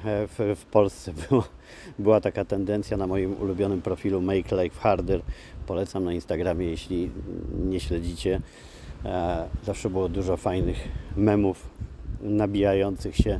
e, 0.05 0.27
w, 0.27 0.55
w 0.55 0.65
Polsce 0.65 1.13
było, 1.29 1.43
była 1.99 2.21
taka 2.21 2.45
tendencja 2.45 2.97
na 2.97 3.07
moim 3.07 3.41
ulubionym 3.41 3.81
profilu 3.81 4.21
Make 4.21 4.51
Life 4.51 4.79
Harder. 4.79 5.21
Polecam 5.67 6.03
na 6.03 6.13
Instagramie, 6.13 6.65
jeśli 6.65 7.09
nie 7.65 7.79
śledzicie. 7.79 8.41
E, 9.05 9.47
Zawsze 9.63 9.89
było 9.89 10.09
dużo 10.09 10.37
fajnych 10.37 10.87
memów 11.17 11.69
nabijających 12.21 13.15
się 13.15 13.39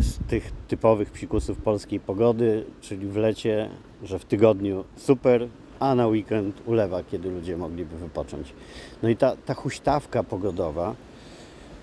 z 0.00 0.18
tych 0.28 0.52
typowych 0.68 1.10
psikusów 1.10 1.58
polskiej 1.58 2.00
pogody, 2.00 2.64
czyli 2.80 3.06
w 3.06 3.16
lecie, 3.16 3.70
że 4.02 4.18
w 4.18 4.24
tygodniu 4.24 4.84
super, 4.96 5.48
a 5.80 5.94
na 5.94 6.06
weekend 6.06 6.62
ulewa, 6.66 7.02
kiedy 7.02 7.30
ludzie 7.30 7.56
mogliby 7.56 7.96
wypocząć. 7.96 8.52
No 9.02 9.08
i 9.08 9.16
ta, 9.16 9.36
ta 9.36 9.54
huśtawka 9.54 10.22
pogodowa, 10.22 10.94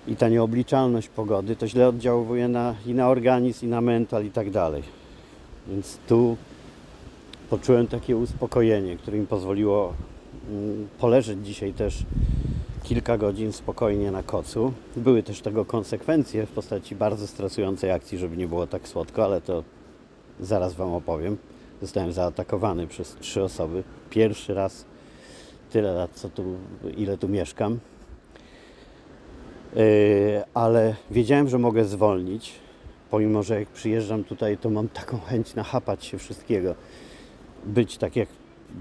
i 0.08 0.16
ta 0.16 0.28
nieobliczalność 0.28 1.08
pogody 1.08 1.56
to 1.56 1.68
źle 1.68 1.88
oddziałuje 1.88 2.48
na, 2.48 2.74
i 2.86 2.94
na 2.94 3.08
organizm, 3.08 3.66
i 3.66 3.68
na 3.68 3.80
mental, 3.80 4.24
i 4.24 4.30
tak 4.30 4.50
dalej. 4.50 4.82
Więc 5.68 5.98
tu 6.06 6.36
poczułem 7.50 7.86
takie 7.86 8.16
uspokojenie, 8.16 8.96
które 8.96 9.18
mi 9.18 9.26
pozwoliło 9.26 9.94
mm, 10.50 10.88
poleżeć 10.98 11.46
dzisiaj 11.46 11.72
też 11.72 12.04
kilka 12.84 13.18
godzin 13.18 13.52
spokojnie 13.52 14.10
na 14.10 14.22
kocu. 14.22 14.72
Były 14.96 15.22
też 15.22 15.40
tego 15.40 15.64
konsekwencje 15.64 16.46
w 16.46 16.50
postaci 16.50 16.94
bardzo 16.94 17.26
stresującej 17.26 17.90
akcji, 17.90 18.18
żeby 18.18 18.36
nie 18.36 18.48
było 18.48 18.66
tak 18.66 18.88
słodko, 18.88 19.24
ale 19.24 19.40
to 19.40 19.64
zaraz 20.40 20.74
Wam 20.74 20.92
opowiem. 20.92 21.36
Zostałem 21.80 22.12
zaatakowany 22.12 22.86
przez 22.86 23.16
trzy 23.20 23.42
osoby. 23.42 23.82
Pierwszy 24.10 24.54
raz 24.54 24.84
tyle 25.70 25.92
lat, 25.92 26.10
co 26.14 26.28
tu, 26.28 26.44
ile 26.96 27.18
tu 27.18 27.28
mieszkam. 27.28 27.78
Yy, 29.76 29.82
ale 30.54 30.94
wiedziałem, 31.10 31.48
że 31.48 31.58
mogę 31.58 31.84
zwolnić, 31.84 32.52
pomimo, 33.10 33.42
że 33.42 33.60
jak 33.60 33.68
przyjeżdżam 33.68 34.24
tutaj, 34.24 34.58
to 34.58 34.70
mam 34.70 34.88
taką 34.88 35.20
chęć 35.20 35.54
nachapać 35.54 36.04
się 36.04 36.18
wszystkiego. 36.18 36.74
Być 37.66 37.98
tak 37.98 38.16
jak 38.16 38.28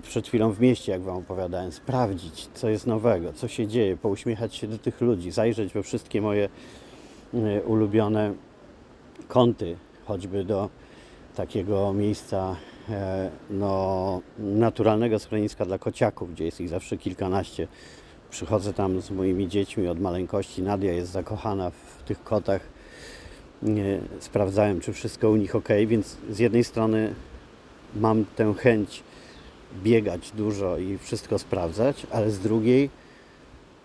przed 0.04 0.28
chwilą 0.28 0.52
w 0.52 0.60
mieście, 0.60 0.91
jak 0.91 1.02
Wam 1.02 1.17
opowiadałem, 1.17 1.72
sprawdzić, 1.72 2.50
co 2.54 2.69
jest 2.69 2.88
nowego, 2.88 3.34
co 3.34 3.48
się 3.48 3.67
dzieje, 3.67 3.98
pouśmiechać 3.98 4.56
się 4.56 4.67
do 4.67 4.78
tych 4.78 5.02
ludzi, 5.02 5.32
zajrzeć 5.32 5.74
we 5.74 5.84
wszystkie 5.84 6.22
moje 6.22 6.50
yy, 7.34 7.63
ulubione 7.65 8.34
kąty, 9.28 9.76
choćby 10.06 10.43
do 10.43 10.69
takiego 11.36 11.93
miejsca 11.93 12.56
e, 12.89 13.30
no, 13.50 14.22
naturalnego 14.39 15.19
schroniska 15.19 15.65
dla 15.65 15.78
kociaków, 15.78 16.34
gdzie 16.34 16.46
jest 16.46 16.62
ich 16.62 16.69
zawsze 16.69 16.98
kilkanaście. 16.98 17.67
Przychodzę 18.30 18.74
tam 18.74 19.02
z 19.02 19.12
moimi 19.12 19.48
dziećmi 19.48 19.88
od 19.88 20.00
maleńkości. 20.00 20.62
Nadia 20.62 20.93
jest 20.93 21.12
zakochana 21.12 21.69
w 21.69 22.04
tych 22.04 22.24
kotach. 22.24 22.62
Sprawdzałem, 24.19 24.80
czy 24.80 24.93
wszystko 24.93 25.30
u 25.30 25.36
nich 25.36 25.56
ok, 25.56 25.69
więc 25.88 26.17
z 26.30 26.39
jednej 26.39 26.63
strony 26.63 27.13
mam 27.96 28.26
tę 28.36 28.54
chęć 28.58 29.04
biegać 29.83 30.31
dużo 30.31 30.77
i 30.77 30.97
wszystko 30.97 31.39
sprawdzać, 31.39 32.07
ale 32.12 32.31
z 32.31 32.39
drugiej 32.39 32.89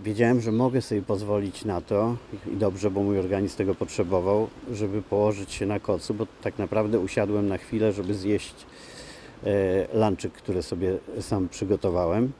wiedziałem, 0.01 0.41
że 0.41 0.53
mogę 0.53 0.83
sobie 0.83 1.03
pozwolić 1.03 1.65
na 1.65 1.81
to 1.81 2.17
i 2.53 2.57
dobrze, 2.57 2.91
bo 2.91 3.03
mój 3.03 3.19
organizm 3.19 3.57
tego 3.57 3.75
potrzebował, 3.75 4.49
żeby 4.73 5.03
położyć 5.03 5.53
się 5.53 5.67
na 5.67 5.81
kocu, 5.81 6.15
bo 6.15 6.27
tak 6.43 6.59
naprawdę 6.59 7.01
usiadłem 7.01 7.49
na 7.49 7.59
chwilę, 7.59 7.93
żeby 7.93 8.15
zjeść 8.15 8.55
e, 9.45 9.99
lunchik, 9.99 10.33
który 10.33 10.63
sobie 10.63 10.99
sam 11.21 11.49
przygotowałem, 11.49 12.33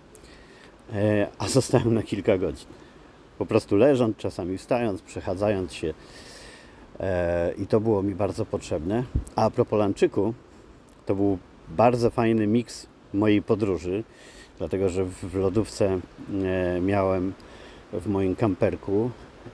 e, 0.93 1.29
a 1.39 1.49
zostałem 1.59 1.95
na 1.95 2.03
kilka 2.03 2.39
godzin. 2.39 2.69
Po 3.39 3.47
prostu 3.47 3.77
leżąc, 3.77 4.17
czasami 4.17 4.59
wstając, 4.59 5.03
przechadzając 5.03 5.73
się 5.73 5.95
e, 7.01 7.53
i 7.59 7.67
to 7.67 7.81
było 7.81 8.03
mi 8.03 8.15
bardzo 8.15 8.47
potrzebne. 8.47 9.05
A 9.37 9.45
a 9.45 9.51
propos 9.51 9.79
lunchiku, 9.79 10.35
to 11.07 11.15
był 11.15 11.39
bardzo 11.69 12.11
fajny 12.11 12.47
miks 12.47 12.87
mojej 13.15 13.43
podróży, 13.43 14.05
dlatego 14.59 14.89
że 14.89 15.05
w 15.05 15.35
lodówce 15.35 16.01
e, 16.45 16.81
miałem 16.81 17.33
w 17.93 18.07
moim 18.07 18.37
kamperku 18.37 19.11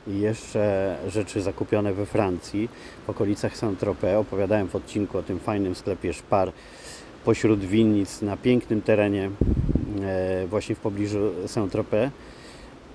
i 0.06 0.20
jeszcze 0.20 0.96
rzeczy 1.08 1.42
zakupione 1.42 1.92
we 1.92 2.06
Francji, 2.06 2.68
w 3.06 3.10
okolicach 3.10 3.56
Saint-Tropez. 3.56 4.16
Opowiadałem 4.16 4.68
w 4.68 4.76
odcinku 4.76 5.18
o 5.18 5.22
tym 5.22 5.38
fajnym 5.38 5.74
sklepie 5.74 6.12
Szpar 6.12 6.52
pośród 7.24 7.60
winnic 7.60 8.22
na 8.22 8.36
pięknym 8.36 8.82
terenie 8.82 9.30
e, 10.02 10.46
właśnie 10.46 10.74
w 10.74 10.80
pobliżu 10.80 11.18
Saint-Tropez. 11.46 12.10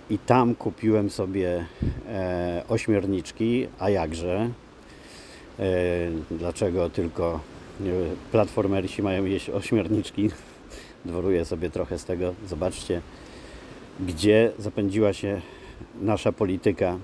I 0.10 0.17
tam 0.17 0.56
kupiłem 0.56 1.10
sobie 1.10 1.65
e, 2.08 2.63
ośmiorniczki, 2.69 3.67
a 3.80 3.89
jakże? 3.89 4.50
Dlaczego 6.32 6.89
tylko 6.89 7.39
platformersi 8.32 9.04
mają 9.04 9.26
jeść 9.26 9.50
ośmiorniczki? 9.50 10.30
Dworuję 11.06 11.46
sobie 11.46 11.70
trochę 11.70 12.00
z 12.00 12.06
tego. 12.06 12.34
Zobaczcie, 12.48 13.02
gdzie 14.00 14.52
zapędziła 14.60 15.13
się 15.13 15.42
nasza 16.02 16.32
polityka, 16.32 16.98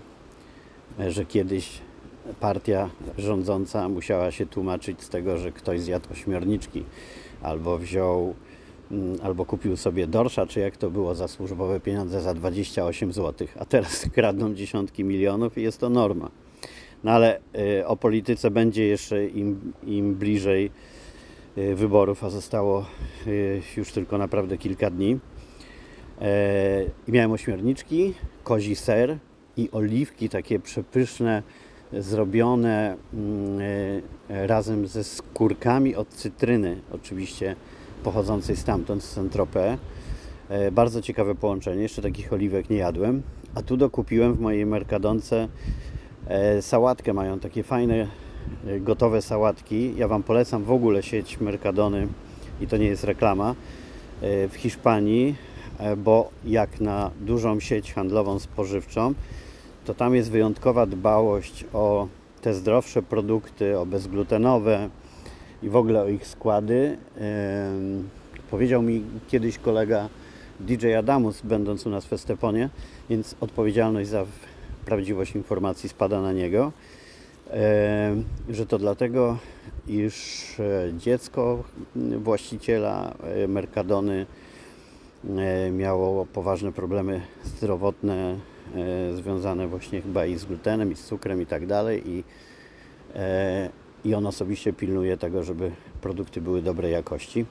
że 1.08 1.26
kiedyś 1.26 1.82
partia 2.40 2.90
rządząca 3.18 3.90
musiała 3.90 4.32
się 4.32 4.46
tłumaczyć 4.46 5.04
z 5.04 5.10
tego, 5.10 5.38
że 5.38 5.52
ktoś 5.52 5.82
zjadł 5.82 6.12
ośmiorniczki 6.12 6.84
albo 7.42 7.78
wziął 7.78 8.34
mm, 8.92 9.18
albo 9.24 9.46
kupił 9.46 9.78
sobie 9.78 10.08
dorsza, 10.08 10.46
czy 10.46 10.60
jak 10.60 10.78
to 10.78 10.90
było 10.90 11.16
za 11.16 11.28
służbowe 11.28 11.80
pieniądze 11.80 12.22
za 12.22 12.34
28 12.34 13.14
zł, 13.14 13.48
a 13.60 13.66
teraz 13.66 14.06
kradną 14.16 14.54
dziesiątki 14.54 15.04
milionów 15.04 15.58
i 15.58 15.62
jest 15.62 15.80
to 15.80 15.90
norma. 15.90 16.30
No 17.06 17.12
ale 17.12 17.40
y, 17.80 17.88
o 17.88 17.98
polityce 17.98 18.52
będzie 18.52 18.88
jeszcze 18.88 19.26
im, 19.26 19.74
im 19.84 20.16
bliżej 20.16 20.72
y, 21.58 21.76
wyborów, 21.76 22.24
a 22.24 22.30
zostało 22.30 22.86
y, 23.28 23.62
już 23.78 23.92
tylko 23.92 24.18
naprawdę 24.18 24.58
kilka 24.58 24.90
dni. 24.90 25.20
E, 26.22 26.86
miałem 27.08 27.32
ośmiorniczki, 27.32 28.14
kozi 28.44 28.76
ser 28.76 29.18
i 29.58 29.70
oliwki 29.72 30.30
takie 30.30 30.60
przepyszne, 30.60 31.44
zrobione 31.94 32.96
mm, 33.14 33.60
e, 34.30 34.48
razem 34.48 34.88
ze 34.88 35.04
skórkami 35.04 35.96
od 35.96 36.10
cytryny, 36.10 36.82
oczywiście 36.92 37.56
pochodzącej 38.04 38.56
stamtąd, 38.56 39.04
z 39.04 39.18
Saint-Tropez. 39.18 39.78
E, 40.50 40.72
Bardzo 40.72 41.02
ciekawe 41.02 41.36
połączenie, 41.36 41.82
jeszcze 41.82 42.02
takich 42.02 42.34
oliwek 42.34 42.70
nie 42.70 42.78
jadłem. 42.78 43.22
A 43.56 43.62
tu 43.62 43.78
dokupiłem 43.78 44.34
w 44.34 44.40
mojej 44.40 44.66
Mercadonce 44.66 45.44
e, 45.44 45.48
sałatkę, 46.62 47.14
mają 47.14 47.40
takie 47.40 47.64
fajne 47.64 48.08
e, 48.68 48.80
gotowe 48.80 49.22
sałatki. 49.22 49.94
Ja 49.98 50.08
Wam 50.08 50.24
polecam 50.24 50.64
w 50.64 50.72
ogóle 50.72 51.04
sieć 51.04 51.40
Mercadony 51.40 52.08
i 52.62 52.68
to 52.68 52.78
nie 52.78 52.86
jest 52.86 53.04
reklama 53.04 53.50
e, 54.22 54.48
w 54.48 54.56
Hiszpanii, 54.56 55.36
e, 55.80 55.96
bo 55.96 56.30
jak 56.46 56.82
na 56.82 57.12
dużą 57.22 57.60
sieć 57.60 57.94
handlową 57.94 58.40
spożywczą, 58.40 59.14
to 59.86 59.94
tam 59.94 60.16
jest 60.16 60.32
wyjątkowa 60.32 60.86
dbałość 60.86 61.66
o 61.74 62.08
te 62.42 62.54
zdrowsze 62.54 63.02
produkty, 63.02 63.80
o 63.80 63.86
bezglutenowe 63.86 64.90
i 65.64 65.70
w 65.70 65.76
ogóle 65.76 66.02
o 66.02 66.08
ich 66.08 66.28
składy. 66.28 66.98
Powiedział 68.52 68.82
mi 68.82 69.04
kiedyś 69.28 69.58
kolega 69.58 70.10
DJ 70.60 70.94
Adamus, 70.94 71.42
będąc 71.42 71.86
u 71.86 71.90
nas 71.90 72.06
w 72.06 72.14
Esteponie, 72.14 72.70
więc 73.10 73.36
odpowiedzialność 73.42 74.10
za 74.10 74.26
prawdziwość 74.86 75.36
informacji 75.36 75.90
spada 75.90 76.22
na 76.22 76.34
niego, 76.34 76.72
em, 77.50 78.24
że 78.50 78.66
to 78.66 78.78
dlatego, 78.78 79.38
iż 79.88 80.16
e, 80.60 80.94
dziecko 80.98 81.64
właściciela 82.18 83.14
e, 83.24 83.48
Mercadony 83.48 84.26
e, 85.38 85.72
miało 85.72 86.26
poważne 86.26 86.72
problemy 86.72 87.22
zdrowotne 87.44 88.36
e, 88.76 89.14
związane 89.14 89.68
właśnie 89.68 90.02
chyba 90.02 90.26
i 90.26 90.38
z 90.38 90.46
glutenem, 90.46 90.92
i 90.92 90.96
z 90.96 91.04
cukrem 91.04 91.42
i 91.42 91.46
tak 91.46 91.68
dalej 91.68 92.10
i, 92.10 92.24
e, 93.16 93.70
i 94.06 94.16
on 94.16 94.26
osobiście 94.26 94.74
pilnuje 94.74 95.18
tego, 95.18 95.44
żeby 95.44 95.72
produkty 96.02 96.42
były 96.42 96.62
dobrej 96.62 96.92
jakości. 96.92 97.46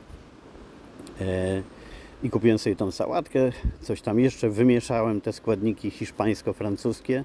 I 2.24 2.30
kupiłem 2.30 2.58
sobie 2.58 2.76
tą 2.76 2.90
sałatkę, 2.90 3.52
coś 3.80 4.00
tam 4.00 4.20
jeszcze, 4.20 4.50
wymieszałem 4.50 5.20
te 5.20 5.32
składniki 5.32 5.90
hiszpańsko-francuskie 5.90 7.24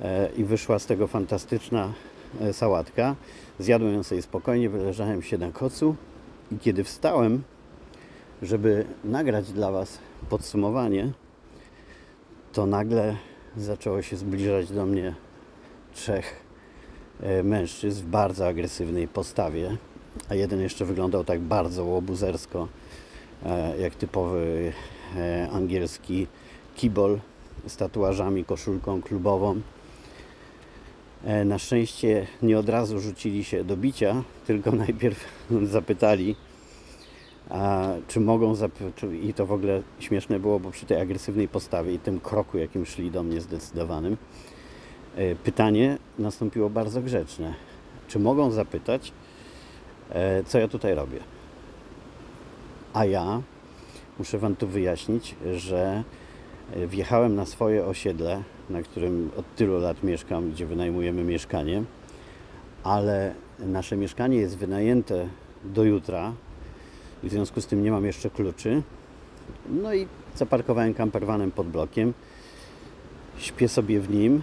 e, 0.00 0.30
i 0.36 0.44
wyszła 0.44 0.78
z 0.78 0.86
tego 0.86 1.06
fantastyczna 1.06 1.92
e, 2.40 2.52
sałatka. 2.52 3.16
Zjadłem 3.58 3.94
ją 3.94 4.02
sobie 4.02 4.22
spokojnie, 4.22 4.70
wyleżałem 4.70 5.22
się 5.22 5.38
na 5.38 5.52
kocu 5.52 5.96
i 6.52 6.58
kiedy 6.58 6.84
wstałem, 6.84 7.42
żeby 8.42 8.86
nagrać 9.04 9.52
dla 9.52 9.72
Was 9.72 9.98
podsumowanie, 10.30 11.12
to 12.52 12.66
nagle 12.66 13.16
zaczęło 13.56 14.02
się 14.02 14.16
zbliżać 14.16 14.72
do 14.72 14.86
mnie 14.86 15.14
trzech 15.94 16.40
e, 17.20 17.42
mężczyzn 17.42 18.02
w 18.02 18.06
bardzo 18.06 18.46
agresywnej 18.46 19.08
postawie, 19.08 19.76
a 20.28 20.34
jeden 20.34 20.60
jeszcze 20.60 20.84
wyglądał 20.84 21.24
tak 21.24 21.40
bardzo 21.40 21.84
łobuzersko, 21.84 22.68
jak 23.80 23.94
typowy 23.94 24.72
e, 25.16 25.48
angielski 25.52 26.26
kibol 26.76 27.18
z 27.66 27.76
tatuażami, 27.76 28.44
koszulką 28.44 29.02
klubową. 29.02 29.60
E, 31.24 31.44
Na 31.44 31.58
szczęście 31.58 32.26
nie 32.42 32.58
od 32.58 32.68
razu 32.68 33.00
rzucili 33.00 33.44
się 33.44 33.64
do 33.64 33.76
bicia, 33.76 34.22
tylko 34.46 34.72
najpierw 34.86 35.24
zapytali, 35.62 36.36
a 37.50 37.88
czy 38.08 38.20
mogą, 38.20 38.54
i 39.22 39.34
to 39.34 39.46
w 39.46 39.52
ogóle 39.52 39.82
śmieszne 40.00 40.40
było, 40.40 40.60
bo 40.60 40.70
przy 40.70 40.86
tej 40.86 41.00
agresywnej 41.00 41.48
postawie 41.48 41.94
i 41.94 41.98
tym 41.98 42.20
kroku, 42.20 42.58
jakim 42.58 42.86
szli 42.86 43.10
do 43.10 43.22
mnie 43.22 43.40
zdecydowanym, 43.40 44.16
e, 45.16 45.34
pytanie 45.34 45.98
nastąpiło 46.18 46.70
bardzo 46.70 47.02
grzeczne. 47.02 47.54
Czy 48.08 48.18
mogą 48.18 48.50
zapytać, 48.50 49.12
e, 50.10 50.44
co 50.44 50.58
ja 50.58 50.68
tutaj 50.68 50.94
robię? 50.94 51.35
A 52.96 53.04
ja 53.04 53.42
muszę 54.18 54.38
Wam 54.38 54.56
tu 54.56 54.66
wyjaśnić, 54.66 55.34
że 55.56 56.02
e, 56.72 56.86
wjechałem 56.86 57.34
na 57.34 57.46
swoje 57.46 57.86
osiedle, 57.86 58.42
na 58.70 58.82
którym 58.82 59.30
od 59.36 59.54
tylu 59.54 59.78
lat 59.78 60.02
mieszkam, 60.02 60.50
gdzie 60.50 60.66
wynajmujemy 60.66 61.24
mieszkanie, 61.24 61.82
ale 62.84 63.34
nasze 63.58 63.96
mieszkanie 63.96 64.36
jest 64.36 64.58
wynajęte 64.58 65.28
do 65.64 65.84
jutra 65.84 66.32
w 67.22 67.30
związku 67.30 67.60
z 67.60 67.66
tym 67.66 67.82
nie 67.82 67.90
mam 67.90 68.04
jeszcze 68.04 68.30
kluczy. 68.30 68.82
No 69.68 69.94
i 69.94 70.06
zaparkowałem 70.36 70.94
campervanem 70.94 71.50
pod 71.50 71.66
blokiem. 71.66 72.12
Śpię 73.38 73.68
sobie 73.68 74.00
w 74.00 74.10
nim, 74.10 74.42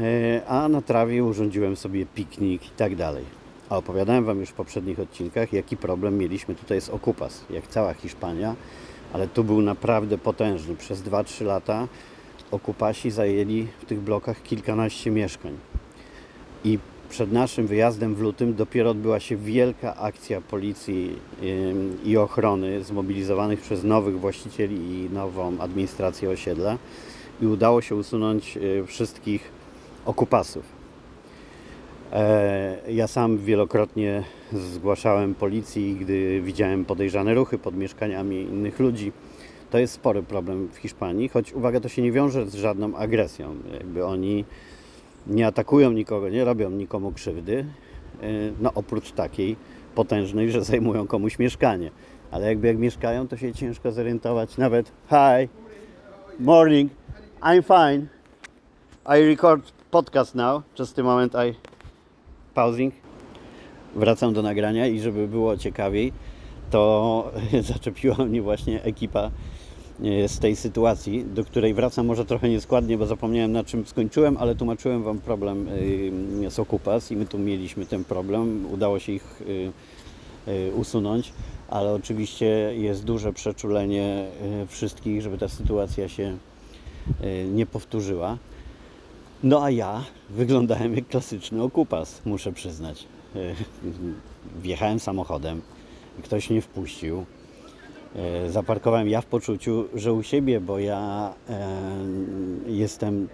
e, 0.00 0.46
a 0.46 0.68
na 0.68 0.82
trawie 0.82 1.24
urządziłem 1.24 1.76
sobie 1.76 2.06
piknik 2.06 2.66
i 2.66 2.70
tak 2.70 2.96
dalej. 2.96 3.41
A 3.72 3.76
opowiadałem 3.76 4.24
Wam 4.24 4.40
już 4.40 4.48
w 4.48 4.52
poprzednich 4.52 5.00
odcinkach, 5.00 5.52
jaki 5.52 5.76
problem 5.76 6.18
mieliśmy 6.18 6.54
tutaj 6.54 6.80
z 6.80 6.88
Okupas, 6.88 7.44
jak 7.50 7.66
cała 7.66 7.94
Hiszpania, 7.94 8.56
ale 9.12 9.28
tu 9.28 9.44
był 9.44 9.62
naprawdę 9.62 10.18
potężny. 10.18 10.76
Przez 10.76 11.02
2-3 11.02 11.44
lata 11.44 11.88
Okupasi 12.50 13.10
zajęli 13.10 13.66
w 13.80 13.84
tych 13.84 14.00
blokach 14.00 14.42
kilkanaście 14.42 15.10
mieszkań. 15.10 15.52
I 16.64 16.78
przed 17.08 17.32
naszym 17.32 17.66
wyjazdem 17.66 18.14
w 18.14 18.20
lutym 18.20 18.54
dopiero 18.54 18.90
odbyła 18.90 19.20
się 19.20 19.36
wielka 19.36 19.96
akcja 19.96 20.40
policji 20.40 21.18
i 22.04 22.16
ochrony 22.16 22.84
zmobilizowanych 22.84 23.60
przez 23.60 23.84
nowych 23.84 24.20
właścicieli 24.20 24.76
i 24.76 25.10
nową 25.10 25.60
administrację 25.60 26.30
osiedla 26.30 26.78
i 27.42 27.46
udało 27.46 27.82
się 27.82 27.94
usunąć 27.94 28.56
y, 28.56 28.86
wszystkich 28.86 29.50
okupasów. 30.06 30.81
E, 32.12 32.76
Ja 32.88 33.06
sam 33.06 33.38
wielokrotnie 33.38 34.22
zgłaszałem 34.52 35.34
policji, 35.34 35.96
gdy 36.00 36.40
widziałem 36.40 36.84
podejrzane 36.84 37.34
ruchy 37.34 37.58
pod 37.58 37.76
mieszkaniami 37.76 38.36
innych 38.42 38.80
ludzi. 38.80 39.12
To 39.70 39.78
jest 39.78 39.94
spory 39.94 40.22
problem 40.22 40.68
w 40.68 40.76
Hiszpanii, 40.76 41.28
choć 41.28 41.52
uwaga, 41.52 41.80
to 41.80 41.88
się 41.88 42.02
nie 42.02 42.12
wiąże 42.12 42.46
z 42.46 42.54
żadną 42.54 42.96
agresją. 42.96 43.54
Jakby 43.72 44.06
oni 44.06 44.44
nie 45.26 45.46
atakują 45.46 45.92
nikogo, 45.92 46.28
nie 46.28 46.44
robią 46.44 46.70
nikomu 46.70 47.12
krzywdy, 47.12 47.64
e, 48.22 48.26
no 48.60 48.70
oprócz 48.74 49.12
takiej 49.12 49.56
potężnej, 49.94 50.50
że 50.50 50.64
zajmują 50.64 51.06
komuś 51.06 51.38
mieszkanie. 51.38 51.90
Ale 52.30 52.46
jakby 52.46 52.66
jak 52.66 52.78
mieszkają, 52.78 53.28
to 53.28 53.36
się 53.36 53.52
ciężko 53.52 53.92
zorientować. 53.92 54.56
Nawet 54.56 54.92
hi, 55.08 55.48
morning, 56.40 56.92
I'm 57.42 57.62
fine. 57.62 58.06
I 59.18 59.28
record 59.28 59.72
podcast 59.90 60.34
now. 60.34 60.62
Just 60.78 60.98
a 60.98 61.02
moment, 61.02 61.34
I 61.34 61.71
pausing. 62.54 62.94
Wracam 63.94 64.34
do 64.34 64.42
nagrania 64.42 64.86
i 64.86 65.00
żeby 65.00 65.28
było 65.28 65.56
ciekawiej, 65.56 66.12
to 66.70 67.32
zaczepiła 67.72 68.24
mnie 68.24 68.42
właśnie 68.42 68.82
ekipa 68.82 69.30
e, 70.04 70.28
z 70.28 70.38
tej 70.38 70.56
sytuacji, 70.56 71.24
do 71.24 71.44
której 71.44 71.74
wracam 71.74 72.06
może 72.06 72.24
trochę 72.24 72.48
nieskładnie, 72.48 72.98
bo 72.98 73.06
zapomniałem 73.06 73.52
na 73.52 73.64
czym 73.64 73.86
skończyłem, 73.86 74.36
ale 74.36 74.54
tłumaczyłem 74.54 75.02
Wam 75.02 75.18
problem 75.18 75.68
e, 76.46 76.50
z 76.50 76.58
Okupas 76.58 77.10
i 77.10 77.16
my 77.16 77.26
tu 77.26 77.38
mieliśmy 77.38 77.86
ten 77.86 78.04
problem. 78.04 78.66
Udało 78.72 78.98
się 78.98 79.12
ich 79.12 79.42
e, 80.46 80.72
usunąć, 80.72 81.32
ale 81.68 81.92
oczywiście 81.92 82.46
jest 82.74 83.04
duże 83.04 83.32
przeczulenie 83.32 84.26
wszystkich, 84.68 85.22
żeby 85.22 85.38
ta 85.38 85.48
sytuacja 85.48 86.08
się 86.08 86.36
nie 87.52 87.66
powtórzyła. 87.66 88.38
No 89.42 89.62
a 89.62 89.70
ja 89.70 90.04
wyglądałem 90.30 90.94
jak 90.94 91.08
klasyczny 91.08 91.62
okupas, 91.62 92.22
muszę 92.24 92.52
przyznać. 92.52 93.06
Wjechałem 94.62 95.00
samochodem, 95.00 95.62
ktoś 96.22 96.50
mnie 96.50 96.62
wpuścił. 96.62 97.24
E, 98.16 98.50
zaparkowałem 98.50 99.08
ja 99.08 99.20
w 99.20 99.26
poczuciu, 99.26 99.84
że 99.94 100.12
u 100.12 100.22
siebie, 100.22 100.60
bo 100.60 100.78
ja 100.78 101.34
e, 101.48 101.78
jestem, 102.66 103.28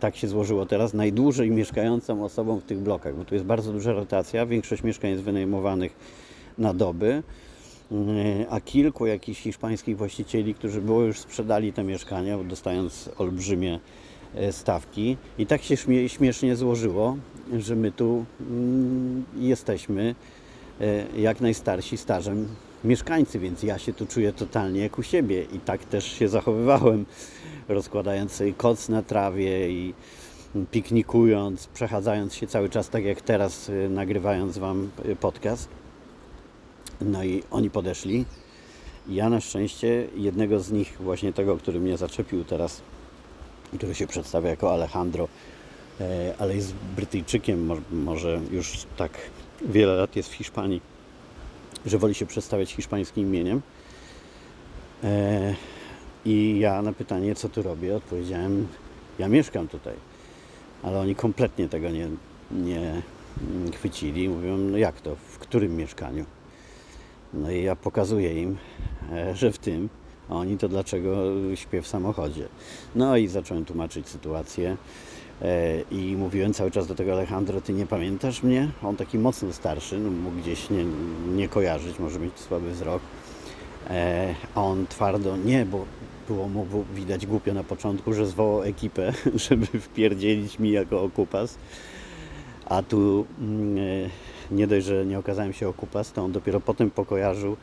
tak 0.00 0.16
się 0.16 0.28
złożyło 0.28 0.66
teraz, 0.66 0.94
najdłużej 0.94 1.50
mieszkającą 1.50 2.24
osobą 2.24 2.60
w 2.60 2.64
tych 2.64 2.78
blokach, 2.78 3.16
bo 3.16 3.24
tu 3.24 3.34
jest 3.34 3.46
bardzo 3.46 3.72
duża 3.72 3.92
rotacja, 3.92 4.46
większość 4.46 4.82
mieszkań 4.82 5.10
jest 5.10 5.22
wynajmowanych 5.22 5.92
na 6.58 6.74
doby, 6.74 7.22
e, 7.92 8.46
a 8.50 8.60
kilku 8.60 9.06
jakichś 9.06 9.40
hiszpańskich 9.40 9.96
właścicieli, 9.96 10.54
którzy 10.54 10.80
było 10.80 11.02
już 11.02 11.18
sprzedali 11.18 11.72
te 11.72 11.84
mieszkania, 11.84 12.38
dostając 12.38 13.10
olbrzymie 13.18 13.80
stawki. 14.50 15.16
I 15.38 15.46
tak 15.46 15.62
się 15.62 15.76
śmiesznie 16.08 16.56
złożyło, 16.56 17.16
że 17.58 17.76
my 17.76 17.92
tu 17.92 18.24
mm, 18.40 19.24
jesteśmy 19.36 20.14
E, 20.80 21.20
jak 21.20 21.40
najstarsi 21.40 21.96
stażem 21.96 22.48
mieszkańcy, 22.84 23.38
więc 23.38 23.62
ja 23.62 23.78
się 23.78 23.92
tu 23.92 24.06
czuję 24.06 24.32
totalnie 24.32 24.80
jak 24.80 24.98
u 24.98 25.02
siebie 25.02 25.42
i 25.42 25.58
tak 25.58 25.84
też 25.84 26.04
się 26.04 26.28
zachowywałem, 26.28 27.06
rozkładając 27.68 28.32
sobie 28.32 28.52
koc 28.52 28.88
na 28.88 29.02
trawie 29.02 29.70
i 29.70 29.94
piknikując, 30.70 31.66
przechadzając 31.66 32.34
się 32.34 32.46
cały 32.46 32.68
czas 32.68 32.88
tak 32.88 33.04
jak 33.04 33.20
teraz, 33.20 33.68
e, 33.68 33.88
nagrywając 33.88 34.58
Wam 34.58 34.90
e, 35.04 35.16
podcast. 35.16 35.68
No 37.00 37.24
i 37.24 37.42
oni 37.50 37.70
podeszli. 37.70 38.24
Ja 39.08 39.30
na 39.30 39.40
szczęście 39.40 40.06
jednego 40.16 40.60
z 40.60 40.72
nich, 40.72 40.96
właśnie 41.00 41.32
tego, 41.32 41.56
który 41.56 41.80
mnie 41.80 41.96
zaczepił 41.96 42.44
teraz, 42.44 42.82
który 43.74 43.94
się 43.94 44.06
przedstawia 44.06 44.50
jako 44.50 44.72
Alejandro, 44.72 45.28
ale 46.38 46.56
jest 46.56 46.74
Brytyjczykiem, 46.96 47.82
może 47.92 48.40
już 48.50 48.86
tak 48.96 49.12
wiele 49.62 49.94
lat 49.94 50.16
jest 50.16 50.28
w 50.28 50.32
Hiszpanii, 50.32 50.80
że 51.86 51.98
woli 51.98 52.14
się 52.14 52.26
przedstawiać 52.26 52.72
hiszpańskim 52.72 53.26
imieniem. 53.26 53.62
E, 55.04 55.54
I 56.24 56.58
ja 56.58 56.82
na 56.82 56.92
pytanie, 56.92 57.34
co 57.34 57.48
tu 57.48 57.62
robię, 57.62 57.96
odpowiedziałem, 57.96 58.68
ja 59.18 59.28
mieszkam 59.28 59.68
tutaj. 59.68 59.94
Ale 60.82 61.00
oni 61.00 61.14
kompletnie 61.14 61.68
tego 61.68 61.90
nie, 61.90 62.08
nie 62.50 63.02
chwycili. 63.74 64.28
Mówią, 64.28 64.56
no 64.56 64.78
jak 64.78 65.00
to, 65.00 65.16
w 65.16 65.38
którym 65.38 65.76
mieszkaniu? 65.76 66.24
No 67.34 67.50
i 67.50 67.62
ja 67.62 67.76
pokazuję 67.76 68.42
im, 68.42 68.56
e, 69.12 69.36
że 69.36 69.52
w 69.52 69.58
tym, 69.58 69.88
oni 70.30 70.58
to 70.58 70.68
dlaczego 70.68 71.16
śpię 71.54 71.82
w 71.82 71.86
samochodzie. 71.86 72.48
No 72.94 73.16
i 73.16 73.28
zacząłem 73.28 73.64
tłumaczyć 73.64 74.08
sytuację. 74.08 74.76
E, 75.42 75.80
I 75.90 76.16
mówiłem 76.16 76.54
cały 76.54 76.70
czas 76.70 76.86
do 76.86 76.94
tego 76.94 77.12
Alejandro, 77.12 77.60
ty 77.60 77.72
nie 77.72 77.86
pamiętasz 77.86 78.42
mnie? 78.42 78.68
On 78.82 78.96
taki 78.96 79.18
mocno 79.18 79.52
starszy, 79.52 79.98
no 79.98 80.10
mógł 80.10 80.36
gdzieś 80.36 80.70
nie, 80.70 80.84
nie 81.34 81.48
kojarzyć, 81.48 81.98
może 81.98 82.18
mieć 82.18 82.38
słaby 82.38 82.70
wzrok. 82.70 83.02
E, 83.90 84.34
a 84.54 84.62
on 84.62 84.86
twardo, 84.86 85.36
nie, 85.36 85.66
bo 85.66 85.84
było 86.28 86.48
mu 86.48 86.66
widać 86.94 87.26
głupio 87.26 87.54
na 87.54 87.64
początku, 87.64 88.12
że 88.12 88.26
zwołał 88.26 88.62
ekipę, 88.62 89.12
żeby 89.48 89.66
wpierdzielić 89.66 90.58
mi 90.58 90.70
jako 90.70 91.02
okupas. 91.02 91.58
A 92.66 92.82
tu 92.82 93.26
mm, 93.40 93.78
e, 93.78 94.10
nie 94.50 94.66
dość, 94.66 94.86
że 94.86 95.06
nie 95.06 95.18
okazałem 95.18 95.52
się 95.52 95.68
okupas, 95.68 96.12
to 96.12 96.24
on 96.24 96.32
dopiero 96.32 96.60
potem 96.60 96.90
pokojarzył, 96.90 97.56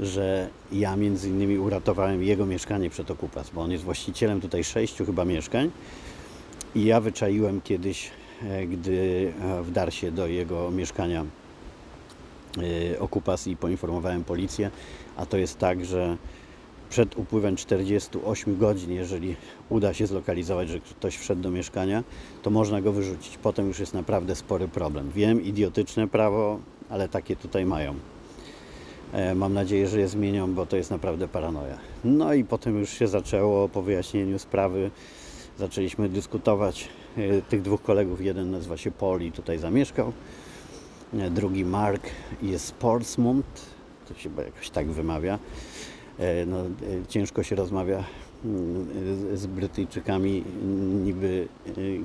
że 0.00 0.48
ja 0.72 0.96
między 0.96 1.28
innymi 1.28 1.58
uratowałem 1.58 2.22
jego 2.22 2.46
mieszkanie 2.46 2.90
przed 2.90 3.10
okupas, 3.10 3.50
bo 3.50 3.60
on 3.60 3.70
jest 3.70 3.84
właścicielem 3.84 4.40
tutaj 4.40 4.64
sześciu 4.64 5.06
chyba 5.06 5.24
mieszkań 5.24 5.70
i 6.74 6.84
ja 6.84 7.00
wyczaiłem 7.00 7.60
kiedyś, 7.60 8.10
e, 8.42 8.66
gdy 8.66 9.32
e, 9.42 9.62
wdarł 9.62 9.90
się 9.90 10.10
do 10.10 10.26
jego 10.26 10.70
mieszkania 10.70 11.24
e, 12.94 13.00
okupas 13.00 13.46
i 13.46 13.56
poinformowałem 13.56 14.24
policję, 14.24 14.70
a 15.16 15.26
to 15.26 15.36
jest 15.36 15.58
tak, 15.58 15.84
że 15.84 16.16
przed 16.90 17.18
upływem 17.18 17.56
48 17.56 18.58
godzin, 18.58 18.92
jeżeli 18.92 19.36
uda 19.68 19.94
się 19.94 20.06
zlokalizować, 20.06 20.68
że 20.68 20.80
ktoś 20.80 21.16
wszedł 21.16 21.42
do 21.42 21.50
mieszkania, 21.50 22.04
to 22.42 22.50
można 22.50 22.80
go 22.80 22.92
wyrzucić. 22.92 23.38
Potem 23.38 23.68
już 23.68 23.78
jest 23.78 23.94
naprawdę 23.94 24.34
spory 24.36 24.68
problem. 24.68 25.10
Wiem, 25.14 25.44
idiotyczne 25.44 26.08
prawo, 26.08 26.58
ale 26.90 27.08
takie 27.08 27.36
tutaj 27.36 27.66
mają. 27.66 27.94
Mam 29.34 29.54
nadzieję, 29.54 29.88
że 29.88 30.00
je 30.00 30.08
zmienią, 30.08 30.54
bo 30.54 30.66
to 30.66 30.76
jest 30.76 30.90
naprawdę 30.90 31.28
paranoja. 31.28 31.78
No 32.04 32.34
i 32.34 32.44
potem 32.44 32.78
już 32.80 32.90
się 32.90 33.08
zaczęło 33.08 33.68
po 33.68 33.82
wyjaśnieniu 33.82 34.38
sprawy 34.38 34.90
zaczęliśmy 35.58 36.08
dyskutować. 36.08 36.88
E, 37.16 37.42
tych 37.42 37.62
dwóch 37.62 37.82
kolegów, 37.82 38.20
jeden 38.20 38.50
nazywa 38.50 38.76
się 38.76 38.90
Paul 38.90 39.22
i 39.22 39.32
tutaj 39.32 39.58
zamieszkał, 39.58 40.12
e, 41.14 41.30
drugi 41.30 41.64
Mark 41.64 42.02
jest 42.42 42.66
z 42.66 42.72
Portsmouth, 42.72 43.44
to 44.08 44.14
się 44.14 44.30
jakoś 44.46 44.70
tak 44.70 44.90
wymawia. 44.90 45.38
E, 46.18 46.46
no, 46.46 46.56
ciężko 47.08 47.42
się 47.42 47.56
rozmawia 47.56 48.04
mm, 48.44 48.86
z 49.36 49.46
Brytyjczykami, 49.46 50.44
niby 51.04 51.48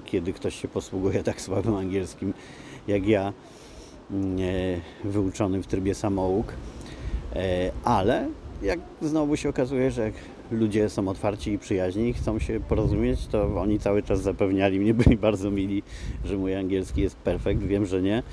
kiedy 0.06 0.34
ktoś 0.34 0.62
się 0.62 0.68
posługuje 0.68 1.24
tak 1.24 1.42
słabym 1.42 1.76
angielskim 1.76 2.34
jak 2.88 3.08
ja, 3.08 3.34
mm, 4.12 4.38
wyuczonym 5.04 5.64
w 5.64 5.68
trybie 5.68 5.96
samouk, 5.96 6.54
ale 7.84 8.28
jak 8.62 8.80
znowu 9.02 9.38
się 9.38 9.50
okazuje, 9.50 9.92
że 9.92 10.02
jak 10.02 10.14
ludzie 10.52 10.90
są 10.90 11.08
otwarci 11.08 11.52
i 11.52 11.60
przyjaźni 11.60 12.10
i 12.10 12.14
chcą 12.14 12.40
się 12.40 12.60
porozumieć, 12.60 13.28
to 13.28 13.62
oni 13.62 13.80
cały 13.80 14.04
czas 14.04 14.22
zapewniali 14.22 14.80
mnie, 14.80 14.94
byli 15.04 15.18
bardzo 15.18 15.52
mili, 15.52 15.84
że 16.26 16.38
mój 16.38 16.56
angielski 16.56 17.02
jest 17.02 17.16
perfekt, 17.16 17.62
wiem, 17.62 17.86
że 17.86 18.02
nie, 18.02 18.24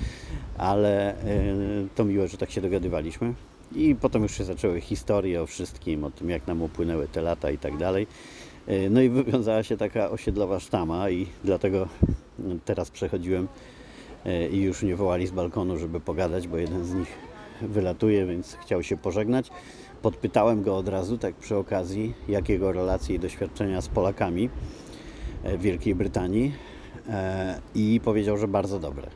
ale 0.58 1.14
e, 1.14 1.54
to 1.94 2.04
miłe, 2.04 2.28
że 2.28 2.36
tak 2.36 2.50
się 2.50 2.60
dogadywaliśmy. 2.60 3.34
I 3.76 3.94
potem 4.00 4.22
już 4.22 4.38
się 4.38 4.44
zaczęły 4.44 4.80
historie 4.80 5.42
o 5.42 5.46
wszystkim, 5.46 6.04
o 6.04 6.10
tym 6.10 6.30
jak 6.30 6.46
nam 6.46 6.62
upłynęły 6.62 7.08
te 7.08 7.22
lata 7.22 7.50
i 7.50 7.58
tak 7.58 7.76
dalej. 7.76 8.06
E, 8.66 8.90
no 8.90 9.00
i 9.00 9.08
wywiązała 9.08 9.62
się 9.62 9.76
taka 9.76 10.10
osiedlowa 10.10 10.60
sztama 10.60 11.10
i 11.10 11.26
dlatego 11.44 11.88
teraz 12.64 12.90
przechodziłem 12.90 13.48
e, 14.24 14.48
i 14.48 14.62
już 14.62 14.82
nie 14.82 14.96
wołali 14.96 15.26
z 15.26 15.30
balkonu, 15.30 15.78
żeby 15.78 16.00
pogadać, 16.00 16.48
bo 16.48 16.56
jeden 16.56 16.84
z 16.84 16.94
nich 16.94 17.29
wylatuje, 17.62 18.26
więc 18.26 18.56
chciał 18.60 18.82
się 18.82 18.96
pożegnać. 18.96 19.50
Podpytałem 20.02 20.62
go 20.62 20.76
od 20.76 20.88
razu, 20.88 21.18
tak 21.18 21.34
przy 21.34 21.56
okazji, 21.56 22.14
jakiego 22.28 22.72
relacje 22.72 23.16
i 23.16 23.18
doświadczenia 23.18 23.80
z 23.80 23.88
Polakami 23.88 24.50
e, 25.42 25.58
w 25.58 25.60
Wielkiej 25.60 25.94
Brytanii 25.94 26.52
e, 27.08 27.60
i 27.74 28.00
powiedział, 28.04 28.36
że 28.36 28.48
bardzo 28.48 28.78
dobre. 28.78 29.10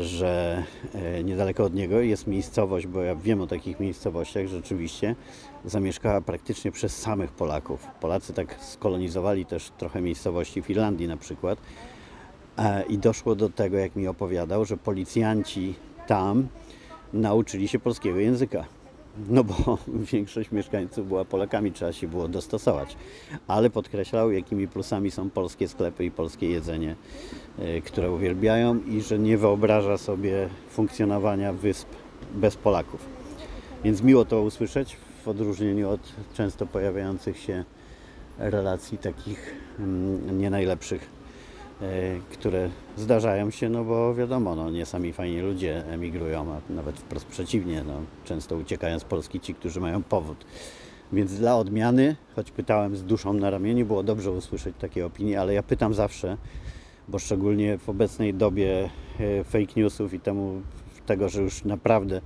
Że 0.00 0.62
e, 0.94 1.24
niedaleko 1.24 1.64
od 1.64 1.74
niego 1.74 2.00
jest 2.00 2.26
miejscowość, 2.26 2.86
bo 2.86 3.02
ja 3.02 3.16
wiem 3.16 3.40
o 3.40 3.46
takich 3.46 3.80
miejscowościach, 3.80 4.46
rzeczywiście 4.46 5.16
zamieszkała 5.64 6.20
praktycznie 6.20 6.72
przez 6.72 6.98
samych 6.98 7.32
Polaków. 7.32 7.86
Polacy 8.00 8.32
tak 8.32 8.56
skolonizowali 8.60 9.46
też 9.46 9.70
trochę 9.78 10.00
miejscowości 10.00 10.62
w 10.62 10.70
Irlandii 10.70 11.08
na 11.08 11.16
przykład. 11.16 11.58
I 12.88 12.98
doszło 12.98 13.34
do 13.34 13.48
tego, 13.48 13.76
jak 13.76 13.96
mi 13.96 14.08
opowiadał, 14.08 14.64
że 14.64 14.76
policjanci 14.76 15.74
tam 16.06 16.48
nauczyli 17.12 17.68
się 17.68 17.78
polskiego 17.78 18.18
języka. 18.18 18.64
No 19.28 19.44
bo 19.44 19.78
większość 20.12 20.50
mieszkańców 20.50 21.08
była 21.08 21.24
Polakami, 21.24 21.72
trzeba 21.72 21.92
się 21.92 22.08
było 22.08 22.28
dostosować. 22.28 22.96
Ale 23.48 23.70
podkreślał, 23.70 24.30
jakimi 24.30 24.68
plusami 24.68 25.10
są 25.10 25.30
polskie 25.30 25.68
sklepy 25.68 26.04
i 26.04 26.10
polskie 26.10 26.50
jedzenie, 26.50 26.96
e, 27.58 27.80
które 27.80 28.10
uwielbiają 28.10 28.80
i 28.86 29.00
że 29.00 29.18
nie 29.18 29.38
wyobraża 29.38 29.98
sobie 29.98 30.48
funkcjonowania 30.70 31.52
wysp 31.52 31.88
bez 32.34 32.56
Polaków. 32.56 33.00
Więc 33.84 34.02
miło 34.02 34.24
to 34.24 34.42
usłyszeć 34.42 34.96
w 35.24 35.28
odróżnieniu 35.28 35.90
od 35.90 36.00
często 36.34 36.66
pojawiających 36.66 37.38
się 37.38 37.64
relacji 38.38 38.98
takich 38.98 39.54
mm, 39.78 40.40
nie 40.40 40.50
najlepszych 40.50 41.21
które 42.30 42.70
zdarzają 42.96 43.50
się, 43.50 43.68
no 43.68 43.84
bo 43.84 44.14
wiadomo, 44.14 44.56
no, 44.56 44.70
nie 44.70 44.86
sami 44.86 45.12
fajni 45.12 45.40
ludzie 45.40 45.86
emigrują, 45.86 46.52
a 46.52 46.72
nawet 46.72 46.98
wprost 46.98 47.26
przeciwnie, 47.26 47.84
no, 47.86 47.94
często 48.24 48.56
uciekają 48.56 48.98
z 48.98 49.04
Polski 49.04 49.40
ci, 49.40 49.54
którzy 49.54 49.80
mają 49.80 50.02
powód. 50.02 50.44
Więc 51.12 51.34
dla 51.34 51.56
odmiany, 51.56 52.16
choć 52.36 52.50
pytałem 52.50 52.96
z 52.96 53.04
duszą 53.04 53.32
na 53.32 53.50
ramieniu, 53.50 53.86
było 53.86 54.02
dobrze 54.02 54.30
usłyszeć 54.30 54.74
takie 54.80 55.06
opinie, 55.06 55.40
ale 55.40 55.54
ja 55.54 55.62
pytam 55.62 55.94
zawsze, 55.94 56.36
bo 57.08 57.18
szczególnie 57.18 57.78
w 57.78 57.88
obecnej 57.88 58.34
dobie 58.34 58.90
e, 59.20 59.44
fake 59.44 59.72
newsów 59.76 60.14
i 60.14 60.20
temu, 60.20 60.62
tego, 61.06 61.28
że 61.28 61.42
już 61.42 61.64
naprawdę 61.64 62.20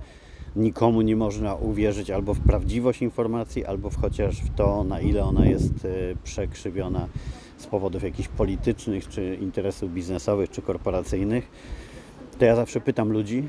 nikomu 0.55 1.01
nie 1.01 1.15
można 1.15 1.55
uwierzyć 1.55 2.11
albo 2.11 2.33
w 2.33 2.39
prawdziwość 2.39 3.01
informacji, 3.01 3.65
albo 3.65 3.89
w 3.89 4.01
chociaż 4.01 4.41
w 4.41 4.55
to, 4.55 4.83
na 4.83 4.99
ile 5.01 5.23
ona 5.23 5.45
jest 5.45 5.85
e, 5.85 5.89
przekrzywiona 6.23 7.07
z 7.57 7.67
powodów 7.67 8.03
jakichś 8.03 8.29
politycznych, 8.29 9.07
czy 9.07 9.37
interesów 9.41 9.93
biznesowych, 9.93 10.49
czy 10.49 10.61
korporacyjnych, 10.61 11.47
to 12.39 12.45
ja 12.45 12.55
zawsze 12.55 12.81
pytam 12.81 13.11
ludzi 13.11 13.47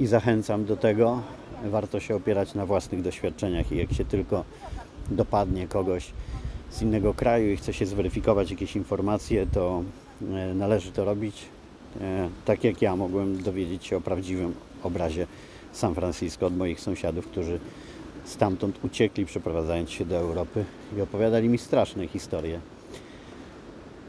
i 0.00 0.06
zachęcam 0.06 0.64
do 0.64 0.76
tego, 0.76 1.22
warto 1.64 2.00
się 2.00 2.16
opierać 2.16 2.54
na 2.54 2.66
własnych 2.66 3.02
doświadczeniach 3.02 3.72
i 3.72 3.76
jak 3.76 3.92
się 3.92 4.04
tylko 4.04 4.44
dopadnie 5.10 5.68
kogoś 5.68 6.12
z 6.70 6.82
innego 6.82 7.14
kraju 7.14 7.50
i 7.50 7.56
chce 7.56 7.72
się 7.72 7.86
zweryfikować 7.86 8.50
jakieś 8.50 8.76
informacje, 8.76 9.46
to 9.46 9.82
e, 10.22 10.54
należy 10.54 10.92
to 10.92 11.04
robić. 11.04 11.44
E, 12.00 12.28
Tak 12.44 12.64
jak 12.64 12.82
ja 12.82 12.96
mogłem 12.96 13.42
dowiedzieć 13.42 13.86
się 13.86 13.96
o 13.96 14.00
prawdziwym 14.00 14.54
obrazie 14.82 15.26
San 15.72 15.94
Francisco 15.94 16.46
od 16.46 16.56
moich 16.56 16.80
sąsiadów, 16.80 17.26
którzy 17.26 17.58
stamtąd 18.24 18.84
uciekli, 18.84 19.26
przeprowadzając 19.26 19.90
się 19.90 20.04
do 20.04 20.16
Europy 20.16 20.64
i 20.96 21.00
opowiadali 21.00 21.48
mi 21.48 21.58
straszne 21.58 22.08
historie, 22.08 22.60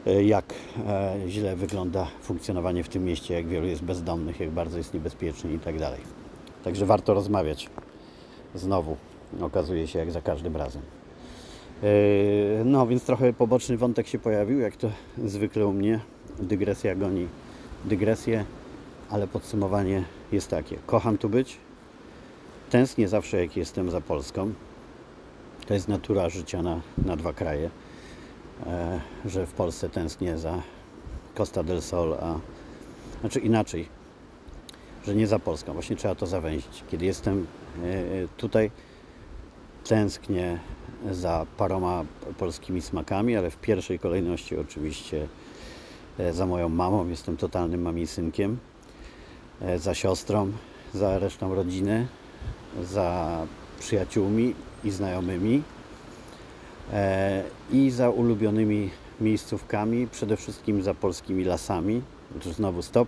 jak 0.06 0.54
e, 0.88 1.16
źle 1.28 1.56
wygląda 1.56 2.08
funkcjonowanie 2.22 2.84
w 2.84 2.90
tym 2.90 3.06
mieście, 3.06 3.34
jak 3.34 3.48
wielu 3.48 3.68
jest 3.68 3.84
bezdomnych, 3.84 4.40
jak 4.40 4.50
bardzo 4.50 4.78
jest 4.78 4.94
niebezpiecznie 4.94 5.54
i 5.54 5.60
tak 5.60 5.80
dalej. 5.80 6.00
Także 6.64 6.86
warto 6.86 7.14
rozmawiać. 7.14 7.70
Znowu 8.56 8.98
okazuje 9.42 9.88
się, 9.88 10.00
jak 10.00 10.12
za 10.12 10.22
każdym 10.22 10.56
razem. 10.56 10.82
Yy, 11.84 11.90
No, 12.66 12.88
więc 12.88 13.04
trochę 13.04 13.34
poboczny 13.34 13.78
wątek 13.78 14.08
się 14.08 14.20
pojawił, 14.20 14.60
jak 14.60 14.76
to 14.76 14.90
zwykle 15.26 15.66
u 15.66 15.74
mnie. 15.74 16.00
Dygresja 16.40 16.96
goni 16.96 17.28
dygresję, 17.86 18.46
ale 19.10 19.28
podsumowanie 19.28 20.04
jest 20.32 20.50
takie. 20.50 20.78
Kocham 20.86 21.18
tu 21.18 21.30
być. 21.30 21.58
Tęsknię 22.70 23.08
zawsze, 23.08 23.42
jak 23.42 23.58
jestem 23.58 23.92
za 23.92 24.02
Polską. 24.02 24.54
To 25.68 25.74
jest 25.74 25.88
natura 25.88 26.30
życia 26.30 26.62
na, 26.62 26.82
na 27.06 27.16
dwa 27.16 27.34
kraje. 27.34 27.70
E, 28.66 29.00
że 29.26 29.46
w 29.46 29.54
Polsce 29.54 29.90
tęsknię 29.90 30.38
za 30.38 30.62
Costa 31.36 31.64
del 31.64 31.82
Sol, 31.82 32.14
a 32.14 32.40
znaczy 33.22 33.40
inaczej, 33.40 33.88
że 35.08 35.16
nie 35.16 35.28
za 35.28 35.40
Polską. 35.40 35.74
Właśnie 35.74 35.96
trzeba 35.96 36.16
to 36.16 36.28
zawęzić. 36.28 36.84
Kiedy 36.92 37.06
jestem 37.06 37.48
e, 37.84 38.28
tutaj, 38.38 38.72
tęsknię 39.88 40.60
za 41.12 41.46
paroma 41.58 42.06
polskimi 42.38 42.82
smakami, 42.82 43.36
ale 43.38 43.52
w 43.52 43.58
pierwszej 43.58 44.00
kolejności 44.00 44.58
oczywiście 44.58 45.28
e, 46.20 46.34
za 46.34 46.46
moją 46.46 46.70
mamą. 46.70 47.08
Jestem 47.08 47.38
totalnym 47.38 47.82
mami 47.82 48.08
synkiem. 48.08 48.58
E, 49.62 49.80
Za 49.80 49.94
siostrą, 49.94 50.52
za 50.94 51.20
resztą 51.20 51.56
rodziny, 51.56 52.08
za 52.84 53.38
przyjaciółmi 53.80 54.56
i 54.84 54.92
znajomymi 54.92 55.64
i 57.72 57.92
za 57.92 58.10
ulubionymi 58.10 58.90
miejscówkami, 59.22 60.08
przede 60.08 60.38
wszystkim 60.38 60.84
za 60.84 60.94
polskimi 60.94 61.44
lasami. 61.44 62.02
Tu 62.44 62.54
znowu 62.54 62.82
stop. 62.82 63.08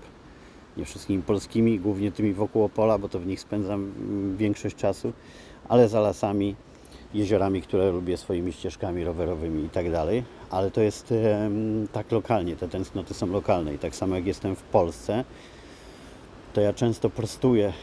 Nie 0.77 0.85
wszystkimi 0.85 1.23
polskimi, 1.23 1.79
głównie 1.79 2.11
tymi 2.11 2.33
wokół 2.33 2.63
Opola, 2.63 2.97
bo 2.97 3.09
to 3.09 3.19
w 3.19 3.25
nich 3.25 3.39
spędzam 3.39 3.91
mm, 3.97 4.37
większość 4.37 4.75
czasu, 4.75 5.13
ale 5.69 5.89
za 5.89 5.99
lasami, 5.99 6.55
jeziorami, 7.13 7.61
które 7.61 7.91
lubię, 7.91 8.17
swoimi 8.17 8.53
ścieżkami 8.53 9.03
rowerowymi 9.03 9.63
i 9.63 9.69
tak 9.69 9.91
dalej. 9.91 10.23
Ale 10.49 10.71
to 10.71 10.81
jest 10.81 11.13
tak 11.91 12.11
lokalnie, 12.11 12.55
te 12.55 12.67
tęsknoty 12.67 13.13
są 13.13 13.27
lokalne 13.27 13.73
i 13.73 13.77
tak 13.77 13.95
samo 13.95 14.15
jak 14.15 14.25
jestem 14.25 14.55
w 14.55 14.61
Polsce, 14.61 15.23
to 16.53 16.61
ja 16.61 16.73
często 16.73 17.09
prostuję 17.09 17.73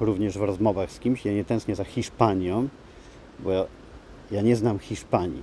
również 0.00 0.38
w 0.38 0.42
rozmowach 0.42 0.90
z 0.90 0.98
kimś. 0.98 1.24
Ja 1.24 1.32
nie 1.32 1.44
tęsknię 1.44 1.76
za 1.76 1.84
Hiszpanią, 1.84 2.68
bo 3.40 3.66
ja, 4.32 4.42
nie 4.42 4.56
znam 4.56 4.78
Hiszpanii. 4.78 5.42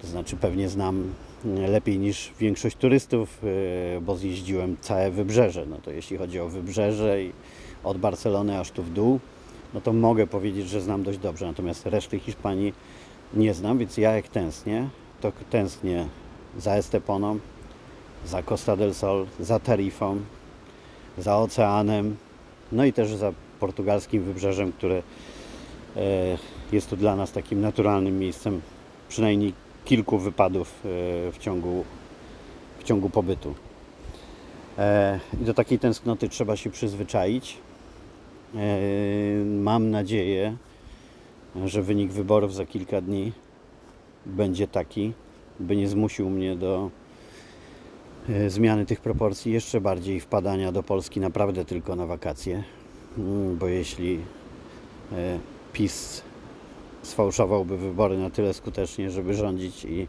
To 0.00 0.06
znaczy 0.06 0.36
pewnie 0.36 0.68
znam 0.68 1.12
mm, 1.44 1.70
lepiej 1.70 1.98
niż 1.98 2.32
większość 2.40 2.76
turystów, 2.76 3.38
yy, 3.42 4.00
bo 4.00 4.16
zjeździłem 4.16 4.76
całe 4.80 5.10
wybrzeże. 5.10 5.66
No 5.66 5.76
to 5.76 5.90
jeśli 5.90 6.16
chodzi 6.16 6.40
o 6.40 6.48
wybrzeże 6.48 7.22
i 7.22 7.32
od 7.84 7.98
Barcelony 7.98 8.58
aż 8.58 8.70
tu 8.70 8.82
w 8.82 8.92
dół, 8.92 9.20
no 9.74 9.80
to 9.80 9.92
mogę 9.92 10.26
powiedzieć, 10.26 10.68
że 10.68 10.80
znam 10.80 11.02
dość 11.02 11.18
dobrze. 11.18 11.46
Natomiast 11.46 11.86
reszty 11.86 12.18
Hiszpanii 12.18 12.72
nie 13.34 13.54
znam, 13.54 13.78
więc 13.78 13.96
ja 13.96 14.16
jak 14.16 14.28
tęsknię, 14.28 14.88
to 15.20 15.32
tęsknię 15.50 16.06
za 16.58 16.74
Esteponą, 16.74 17.38
za 18.26 18.42
Costa 18.42 18.76
del 18.76 18.94
Sol, 18.94 19.26
za 19.40 19.60
Tarifą, 19.60 20.20
za 21.18 21.38
oceanem, 21.38 22.16
no 22.72 22.84
i 22.84 22.92
też 22.92 23.14
za 23.14 23.32
portugalskim 23.60 24.22
wybrzeżem, 24.22 24.72
które 24.72 25.02
e, 25.96 26.02
jest 26.72 26.90
tu 26.90 26.96
dla 26.96 27.16
nas 27.16 27.32
takim 27.32 27.60
naturalnym 27.60 28.18
miejscem, 28.18 28.60
przynajmniej 29.08 29.52
kilku 29.84 30.18
wypadów 30.18 30.68
e, 30.68 30.82
w 31.32 31.38
ciągu, 31.38 31.84
w 32.78 32.84
ciągu 32.84 33.10
pobytu. 33.10 33.54
E, 34.78 35.20
I 35.42 35.44
do 35.44 35.54
takiej 35.54 35.78
tęsknoty 35.78 36.28
trzeba 36.28 36.56
się 36.56 36.70
przyzwyczaić. 36.70 37.56
E, 38.54 38.58
Mam 39.44 39.90
nadzieję, 39.90 40.56
że 41.64 41.82
wynik 41.82 42.12
wyborów 42.12 42.54
za 42.54 42.66
kilka 42.66 43.00
dni 43.00 43.32
będzie 44.26 44.68
taki, 44.68 45.12
by 45.60 45.76
nie 45.76 45.88
zmusił 45.88 46.30
mnie 46.30 46.56
do 46.56 46.90
zmiany 48.48 48.86
tych 48.86 49.00
proporcji, 49.00 49.52
jeszcze 49.52 49.80
bardziej 49.80 50.20
wpadania 50.20 50.72
do 50.72 50.82
Polski 50.82 51.20
naprawdę 51.20 51.64
tylko 51.64 51.96
na 51.96 52.06
wakacje. 52.06 52.64
Mm, 53.18 53.56
Bo 53.56 53.66
jeśli 53.66 54.18
PiS 55.72 56.22
sfałszowałby 57.06 57.78
wybory 57.78 58.18
na 58.18 58.30
tyle 58.30 58.54
skutecznie, 58.54 59.10
żeby 59.10 59.34
rządzić 59.34 59.84
i 59.84 60.08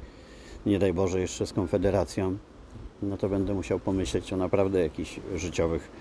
nie 0.66 0.80
daj 0.80 0.94
Boże 0.94 1.20
jeszcze 1.20 1.48
z 1.48 1.54
Konfederacją, 1.54 2.38
no 3.02 3.18
to 3.18 3.30
będę 3.30 3.54
musiał 3.54 3.80
pomyśleć 3.80 4.34
o 4.34 4.38
naprawdę 4.38 4.82
jakichś 4.82 5.20
życiowych 5.36 5.92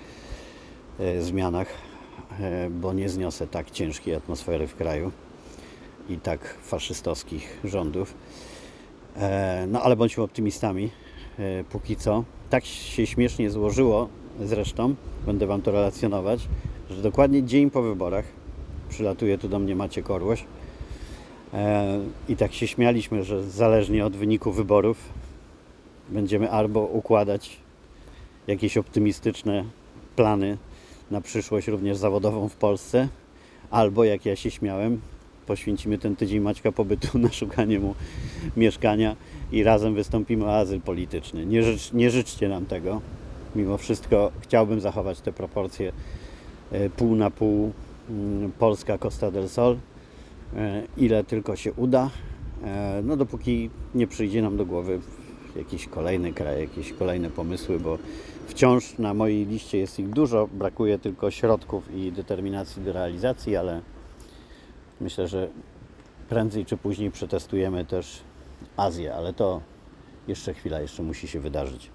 e, 0.98 1.22
zmianach, 1.22 1.68
e, 2.40 2.70
bo 2.70 2.92
nie 2.92 3.09
zniosę 3.09 3.46
tak 3.46 3.70
ciężkiej 3.70 4.14
atmosfery 4.14 4.66
w 4.66 4.76
kraju 4.76 5.11
i 6.09 6.16
tak 6.16 6.54
faszystowskich 6.62 7.61
rządów. 7.64 8.14
E, 9.16 9.66
No 9.68 9.82
ale 9.82 9.96
bądźmy 9.96 10.22
optymistami 10.22 10.90
póki 11.70 11.96
co. 11.96 12.24
Tak 12.50 12.64
się 12.64 13.06
śmiesznie 13.06 13.50
złożyło 13.50 14.09
zresztą, 14.40 14.94
będę 15.26 15.46
Wam 15.46 15.62
to 15.62 15.72
relacjonować, 15.72 16.48
że 16.90 17.02
dokładnie 17.02 17.42
dzień 17.42 17.70
po 17.70 17.82
wyborach 17.82 18.24
przylatuje 18.88 19.38
tu 19.38 19.48
do 19.48 19.59
mnie 19.59 19.76
Maciek 19.76 20.11
Orłoś 20.11 20.42
e, 20.42 20.65
i 22.28 22.37
tak 22.37 22.54
się 22.54 22.66
śmialiśmy, 22.66 23.24
że 23.24 23.42
zależnie 23.42 24.06
od 24.06 24.16
wyniku 24.16 24.52
wyborów 24.52 24.96
będziemy 26.09 26.50
albo 26.50 26.80
układać 26.80 27.56
jakieś 28.46 28.76
optymistyczne 28.76 29.64
plany 30.16 30.56
na 31.11 31.20
przyszłość 31.20 31.68
również 31.68 31.96
zawodową 31.96 32.48
w 32.48 32.56
Polsce, 32.56 33.09
albo 33.70 34.04
jak 34.04 34.26
ja 34.26 34.37
się 34.37 34.50
śmiałem, 34.50 35.00
poświęcimy 35.46 35.98
ten 35.98 36.16
tydzień 36.16 36.40
Maćka 36.40 36.72
pobytu 36.72 37.18
na 37.18 37.32
szukanie 37.32 37.80
mu 37.80 37.94
mieszkania 38.56 39.16
i 39.52 39.62
razem 39.62 39.94
wystąpimy 39.94 40.44
o 40.44 40.56
azyl 40.56 40.80
polityczny. 40.80 41.46
Nie, 41.46 41.62
życz, 41.62 41.92
nie 41.92 42.11
życzcie 42.11 42.48
nam 42.48 42.66
tego. 42.66 43.00
Mimo 43.56 43.78
wszystko 43.78 44.32
chciałbym 44.40 44.80
zachować 44.80 45.20
te 45.20 45.32
proporcje 45.32 45.92
e, 46.72 46.90
pół 46.90 47.14
na 47.14 47.30
pół 47.30 47.72
mm, 48.11 48.52
Polska 48.52 48.98
Costa 48.98 49.30
del 49.30 49.48
Sol, 49.48 49.72
e, 49.72 49.95
ile 50.97 51.24
tylko 51.24 51.57
się 51.57 51.72
uda. 51.72 52.11
E, 52.64 53.03
No 53.05 53.16
dopóki 53.16 53.70
nie 53.95 54.07
przyjdzie 54.07 54.43
nam 54.43 54.57
do 54.57 54.66
głowy 54.66 55.01
jakiś 55.57 55.87
kolejny 55.87 56.33
kraj, 56.33 56.61
jakieś 56.61 56.93
kolejne 56.93 57.30
pomysły, 57.30 57.80
bo 57.80 57.99
wciąż 58.47 58.99
na 58.99 59.14
mojej 59.14 59.47
liście 59.47 59.78
jest 59.78 59.99
ich 59.99 60.09
dużo, 60.11 60.49
brakuje 60.53 60.99
tylko 60.99 61.30
środków 61.30 61.95
i 61.95 62.12
determinacji 62.12 62.83
do 62.83 62.93
realizacji, 62.93 63.57
ale 63.57 63.80
myślę, 65.01 65.28
że 65.28 65.49
prędzej 66.28 66.66
czy 66.66 66.76
później 66.76 67.11
przetestujemy 67.11 67.85
też 67.85 68.20
Azję, 68.76 69.14
ale 69.14 69.33
to 69.33 69.61
jeszcze 70.28 70.55
chwila, 70.55 70.80
jeszcze 70.80 71.03
musi 71.03 71.28
się 71.28 71.41
wydarzyć 71.41 71.91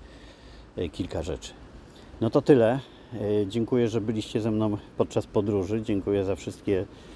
e, 0.77 0.89
kilka 0.89 1.23
rzeczy. 1.23 1.53
No 2.21 2.29
to 2.29 2.41
tyle. 2.41 2.79
E, 3.13 3.47
Dziękuję, 3.47 3.87
że 3.87 4.01
byliście 4.01 4.41
ze 4.41 4.51
mną 4.51 4.77
podczas 4.97 5.27
podróży. 5.27 5.81
Dziękuję 5.81 6.25
za 6.25 6.35
wszystkie 6.35 6.81
e, 6.81 7.10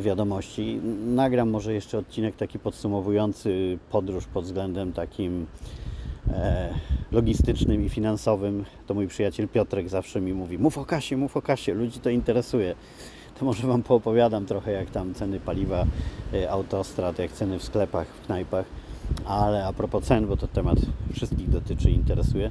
wiadomości. 0.00 0.80
Nagram 1.06 1.50
może 1.50 1.74
jeszcze 1.74 1.98
odcinek 1.98 2.36
taki 2.36 2.58
podsumowujący 2.58 3.78
podróż 3.90 4.24
pod 4.26 4.44
względem 4.44 4.92
takim 4.92 5.46
e, 6.28 6.68
logistycznym 7.12 7.84
i 7.84 7.88
finansowym, 7.88 8.64
to 8.86 8.94
mój 8.94 9.08
przyjaciel 9.08 9.48
Piotrek 9.48 9.88
zawsze 9.88 10.20
mi 10.20 10.32
mówi: 10.32 10.58
Mów 10.58 10.78
o 10.78 10.84
kasie, 10.84 11.16
mów 11.16 11.36
o 11.36 11.42
kasie, 11.42 11.74
ludzi 11.74 12.00
to 12.00 12.10
interesuje. 12.10 12.74
To 13.38 13.44
może 13.44 13.66
Wam 13.66 13.82
poopowiadam 13.82 14.46
trochę, 14.46 14.72
jak 14.72 14.90
tam 14.90 15.14
ceny 15.14 15.40
paliwa, 15.40 15.86
e, 16.34 16.50
autostrad, 16.50 17.18
jak 17.18 17.32
ceny 17.32 17.58
w 17.58 17.62
sklepach, 17.62 18.06
w 18.06 18.26
knajpach. 18.26 18.66
Ale 19.24 19.66
a 19.66 19.72
propos 19.72 20.04
cen, 20.04 20.26
bo 20.26 20.36
to 20.36 20.48
temat 20.48 20.78
wszystkich 21.12 21.50
dotyczy 21.50 21.90
i 21.90 21.94
interesuje, 21.94 22.50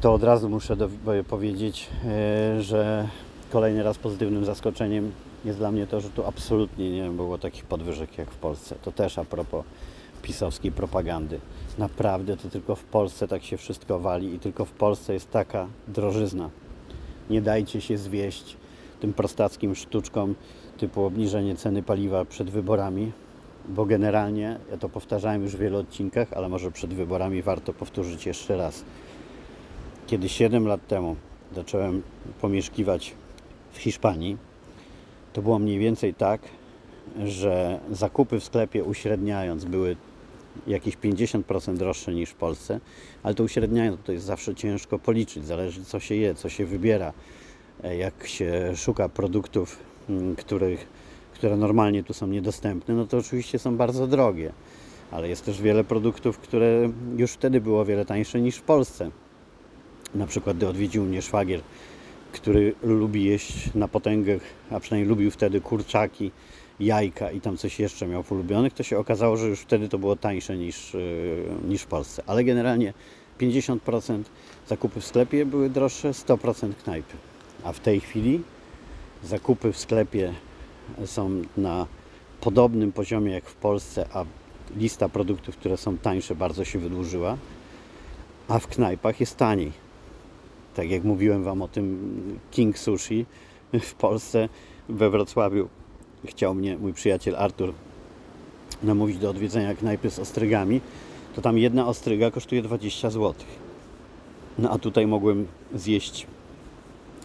to 0.00 0.14
od 0.14 0.22
razu 0.22 0.48
muszę 0.48 0.76
powiedzieć, 1.28 1.88
e, 2.04 2.62
że 2.62 3.08
kolejny 3.52 3.82
raz 3.82 3.98
pozytywnym 3.98 4.44
zaskoczeniem 4.44 5.12
jest 5.46 5.58
dla 5.58 5.72
mnie 5.72 5.86
to, 5.86 6.00
że 6.00 6.10
tu 6.10 6.26
absolutnie 6.26 6.90
nie 6.90 7.10
było 7.10 7.38
takich 7.38 7.64
podwyżek 7.64 8.18
jak 8.18 8.30
w 8.30 8.36
Polsce. 8.36 8.76
To 8.82 8.92
też 8.92 9.18
a 9.18 9.24
propos 9.24 9.64
pisowskiej 10.22 10.72
propagandy. 10.72 11.40
Naprawdę 11.78 12.36
to 12.36 12.48
tylko 12.48 12.76
w 12.76 12.84
Polsce 12.84 13.28
tak 13.28 13.44
się 13.44 13.56
wszystko 13.56 13.98
wali 13.98 14.34
i 14.34 14.38
tylko 14.38 14.64
w 14.64 14.70
Polsce 14.70 15.12
jest 15.12 15.30
taka 15.30 15.66
drożyzna. 15.88 16.50
Nie 17.30 17.42
dajcie 17.42 17.80
się 17.80 17.98
zwieść 17.98 18.56
tym 19.00 19.12
prostackim 19.12 19.74
sztuczkom 19.74 20.34
typu 20.78 21.04
obniżenie 21.04 21.56
ceny 21.56 21.82
paliwa 21.82 22.24
przed 22.24 22.50
wyborami, 22.50 23.12
bo 23.68 23.86
generalnie, 23.86 24.58
ja 24.70 24.76
to 24.76 24.88
powtarzałem 24.88 25.42
już 25.42 25.56
w 25.56 25.58
wielu 25.58 25.78
odcinkach, 25.78 26.32
ale 26.32 26.48
może 26.48 26.70
przed 26.70 26.94
wyborami 26.94 27.42
warto 27.42 27.72
powtórzyć 27.72 28.26
jeszcze 28.26 28.56
raz. 28.56 28.84
Kiedy 30.06 30.28
7 30.28 30.66
lat 30.66 30.86
temu 30.86 31.16
zacząłem 31.54 32.02
pomieszkiwać 32.40 33.14
w 33.72 33.78
Hiszpanii, 33.78 34.36
to 35.36 35.42
było 35.42 35.58
mniej 35.58 35.78
więcej 35.78 36.14
tak, 36.14 36.40
że 37.24 37.80
zakupy 37.90 38.40
w 38.40 38.44
sklepie 38.44 38.84
uśredniając 38.84 39.64
były 39.64 39.96
jakieś 40.66 40.96
50% 40.96 41.76
droższe 41.76 42.14
niż 42.14 42.30
w 42.30 42.34
Polsce, 42.34 42.80
ale 43.22 43.34
to 43.34 43.44
uśredniając 43.44 44.00
to 44.04 44.12
jest 44.12 44.24
zawsze 44.24 44.54
ciężko 44.54 44.98
policzyć, 44.98 45.46
zależy 45.46 45.84
co 45.84 46.00
się 46.00 46.14
je, 46.14 46.34
co 46.34 46.48
się 46.48 46.66
wybiera, 46.66 47.12
e, 47.84 47.96
jak 47.96 48.26
się 48.26 48.72
szuka 48.76 49.08
produktów, 49.08 49.78
mm, 50.08 50.36
których, 50.36 50.86
które 51.34 51.56
normalnie 51.56 52.04
tu 52.04 52.14
są 52.14 52.26
niedostępne, 52.26 52.94
no 52.94 53.06
to 53.06 53.18
oczywiście 53.18 53.58
są 53.58 53.76
bardzo 53.76 54.06
drogie, 54.06 54.52
ale 55.10 55.28
jest 55.28 55.44
też 55.44 55.62
wiele 55.62 55.84
produktów, 55.84 56.38
które 56.38 56.90
już 57.16 57.32
wtedy 57.32 57.60
było 57.60 57.84
wiele 57.84 58.04
tańsze 58.04 58.40
niż 58.40 58.56
w 58.56 58.62
Polsce. 58.62 59.10
Na 60.14 60.26
przykład 60.26 60.56
gdy 60.56 60.68
odwiedził 60.68 61.04
mnie 61.04 61.22
szwagier, 61.22 61.60
który 62.40 62.74
lubi 62.82 63.24
jeść 63.24 63.74
na 63.74 63.88
potęgę, 63.88 64.38
a 64.70 64.80
przynajmniej 64.80 65.08
lubił 65.08 65.30
wtedy 65.30 65.60
kurczaki, 65.60 66.30
jajka 66.80 67.30
i 67.30 67.40
tam 67.40 67.56
coś 67.56 67.80
jeszcze 67.80 68.06
miał 68.06 68.24
ulubionych, 68.30 68.72
to 68.72 68.82
się 68.82 68.98
okazało, 68.98 69.36
że 69.36 69.48
już 69.48 69.60
wtedy 69.60 69.88
to 69.88 69.98
było 69.98 70.16
tańsze 70.16 70.56
niż, 70.56 70.94
yy, 70.94 71.44
niż 71.68 71.82
w 71.82 71.86
Polsce. 71.86 72.22
Ale 72.26 72.44
generalnie 72.44 72.92
50% 73.40 74.22
zakupy 74.68 75.00
w 75.00 75.06
sklepie 75.06 75.46
były 75.46 75.70
droższe, 75.70 76.10
100% 76.10 76.72
knajpy. 76.84 77.16
A 77.64 77.72
w 77.72 77.80
tej 77.80 78.00
chwili 78.00 78.42
zakupy 79.24 79.72
w 79.72 79.78
sklepie 79.78 80.32
są 81.04 81.42
na 81.56 81.86
podobnym 82.40 82.92
poziomie 82.92 83.32
jak 83.32 83.44
w 83.44 83.54
Polsce, 83.54 84.06
a 84.12 84.24
lista 84.76 85.08
produktów, 85.08 85.56
które 85.56 85.76
są 85.76 85.98
tańsze, 85.98 86.34
bardzo 86.34 86.64
się 86.64 86.78
wydłużyła, 86.78 87.36
a 88.48 88.58
w 88.58 88.66
knajpach 88.66 89.20
jest 89.20 89.36
taniej. 89.36 89.85
Tak 90.76 90.90
jak 90.90 91.04
mówiłem 91.04 91.44
Wam 91.44 91.62
o 91.62 91.68
tym 91.68 92.38
King 92.50 92.78
Sushi 92.78 93.26
w 93.80 93.94
Polsce, 93.94 94.48
we 94.88 95.10
Wrocławiu 95.10 95.68
chciał 96.24 96.54
mnie 96.54 96.76
mój 96.76 96.92
przyjaciel 96.92 97.36
Artur 97.36 97.72
namówić 98.82 99.18
do 99.18 99.30
odwiedzenia 99.30 99.74
knajpy 99.74 100.10
z 100.10 100.18
ostrygami, 100.18 100.80
to 101.34 101.42
tam 101.42 101.58
jedna 101.58 101.86
ostryga 101.86 102.30
kosztuje 102.30 102.62
20 102.62 103.10
zł. 103.10 103.34
No 104.58 104.70
a 104.70 104.78
tutaj 104.78 105.06
mogłem 105.06 105.46
zjeść 105.74 106.26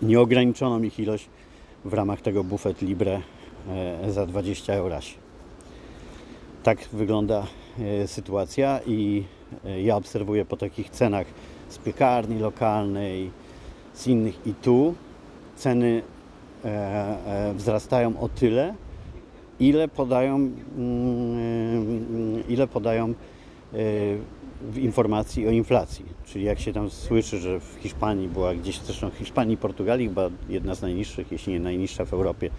nieograniczoną 0.01 0.83
ich 0.83 0.99
ilość 0.99 1.29
w 1.85 1.93
ramach 1.93 2.21
tego 2.21 2.43
buffet 2.43 2.81
libre 2.81 3.21
e, 3.69 4.11
za 4.11 4.25
20 4.25 4.73
euro. 4.73 4.99
Tak 6.63 6.79
wygląda 6.93 7.47
e, 7.79 8.07
sytuacja 8.07 8.79
i 8.87 9.23
e, 9.65 9.81
ja 9.81 9.95
obserwuję 9.95 10.45
po 10.45 10.57
takich 10.57 10.89
cenach 10.89 11.27
z 11.69 11.77
piekarni 11.77 12.39
lokalnej, 12.39 13.31
innych 14.07 14.47
i 14.47 14.53
tu 14.53 14.93
ceny 15.55 16.01
wzrastają 17.55 18.19
o 18.19 18.29
tyle, 18.29 18.73
ile 19.59 19.87
podają, 19.87 20.35
mm, 20.35 22.43
ile 22.49 22.67
podają 22.67 23.13
w 24.61 24.77
informacji 24.77 25.47
o 25.47 25.51
inflacji. 25.51 26.05
Czyli 26.25 26.45
jak 26.45 26.59
się 26.59 26.73
tam 26.73 26.89
słyszy, 26.89 27.39
że 27.39 27.59
w 27.59 27.77
Hiszpanii 27.81 28.27
była 28.27 28.55
gdzieś, 28.55 28.79
zresztą 28.79 29.09
w 29.09 29.15
Hiszpanii 29.15 29.57
Portugalii 29.57 30.07
chyba 30.07 30.29
jedna 30.49 30.75
z 30.75 30.81
najniższych, 30.81 31.31
jeśli 31.31 31.53
nie 31.53 31.59
najniższa 31.59 32.05
w 32.05 32.13
Europie, 32.13 32.49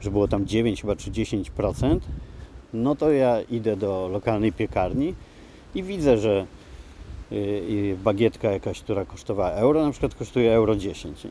że 0.00 0.10
było 0.10 0.28
tam 0.28 0.46
9 0.46 0.80
chyba 0.80 0.96
czy 0.96 1.10
10%, 1.10 1.98
no 2.72 2.94
to 2.94 3.12
ja 3.12 3.42
idę 3.42 3.76
do 3.76 4.08
lokalnej 4.12 4.52
piekarni 4.52 5.14
i 5.74 5.82
widzę, 5.82 6.18
że 6.18 6.46
y, 7.32 7.96
bagietka 8.04 8.50
jakaś, 8.50 8.80
która 8.80 9.04
kosztowała 9.04 9.50
euro, 9.50 9.84
na 9.84 9.90
przykład 9.90 10.14
kosztuje 10.14 10.54
euro 10.54 10.76
10. 10.76 11.26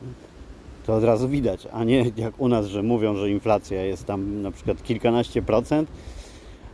To 0.86 0.94
od 0.94 1.04
razu 1.04 1.28
widać, 1.28 1.68
a 1.72 1.84
nie 1.84 2.04
jak 2.16 2.40
u 2.40 2.48
nas, 2.48 2.66
że 2.66 2.82
mówią, 2.82 3.16
że 3.16 3.30
inflacja 3.30 3.84
jest 3.84 4.04
tam 4.04 4.42
na 4.42 4.50
przykład 4.50 4.82
kilkanaście 4.82 5.42
procent, 5.42 5.88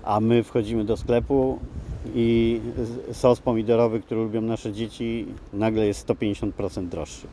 a 0.03 0.21
my 0.21 0.43
wchodzimy 0.43 0.85
do 0.85 0.97
sklepu 0.97 1.59
i 2.15 2.61
sos 3.13 3.41
pomidorowy, 3.41 4.01
który 4.01 4.21
lubią 4.21 4.41
nasze 4.41 4.73
dzieci, 4.73 5.27
nagle 5.53 5.87
jest 5.87 6.09
150% 6.09 6.89
droższy. 6.89 7.27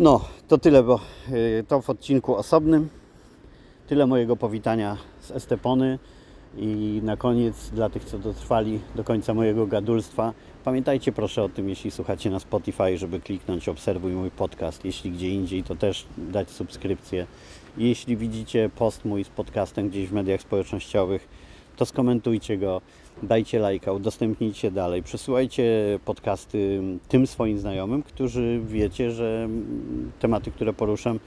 No, 0.00 0.20
to 0.48 0.58
tyle, 0.58 0.82
bo 0.82 1.00
y, 1.32 1.64
to 1.68 1.80
w 1.80 1.90
odcinku 1.90 2.36
osobnym. 2.36 2.88
Tyle 3.86 4.06
mojego 4.06 4.36
powitania 4.36 4.96
z 5.20 5.30
Estepony. 5.30 5.98
I 6.56 7.00
na 7.04 7.16
koniec, 7.16 7.70
dla 7.70 7.90
tych, 7.90 8.04
co 8.04 8.18
dotrwali 8.18 8.80
do 8.94 9.04
końca 9.04 9.34
mojego 9.34 9.66
gadulstwa, 9.66 10.32
pamiętajcie 10.64 11.12
proszę 11.12 11.42
o 11.42 11.48
tym, 11.48 11.68
jeśli 11.68 11.90
słuchacie 11.90 12.30
na 12.30 12.40
Spotify, 12.40 12.98
żeby 12.98 13.20
kliknąć 13.20 13.68
obserwuj 13.68 14.12
mój 14.12 14.30
podcast. 14.30 14.84
Jeśli 14.84 15.10
gdzie 15.10 15.28
indziej, 15.28 15.62
to 15.62 15.76
też 15.76 16.06
dać 16.18 16.50
subskrypcję. 16.50 17.26
Jeśli 17.78 18.16
widzicie 18.16 18.70
post 18.76 19.04
mój 19.04 19.24
z 19.24 19.28
podcastem 19.28 19.88
gdzieś 19.88 20.08
w 20.08 20.12
mediach 20.12 20.40
społecznościowych, 20.40 21.28
to 21.76 21.86
skomentujcie 21.86 22.58
go, 22.58 22.80
dajcie 23.22 23.58
lajka, 23.58 23.92
udostępnijcie 23.92 24.70
dalej, 24.70 25.02
przesyłajcie 25.02 25.98
podcasty 26.04 26.82
tym 27.08 27.26
swoim 27.26 27.58
znajomym, 27.58 28.02
którzy 28.02 28.60
wiecie, 28.66 29.10
że 29.10 29.48
tematy, 30.18 30.50
które 30.50 30.72
poruszam 30.72 31.20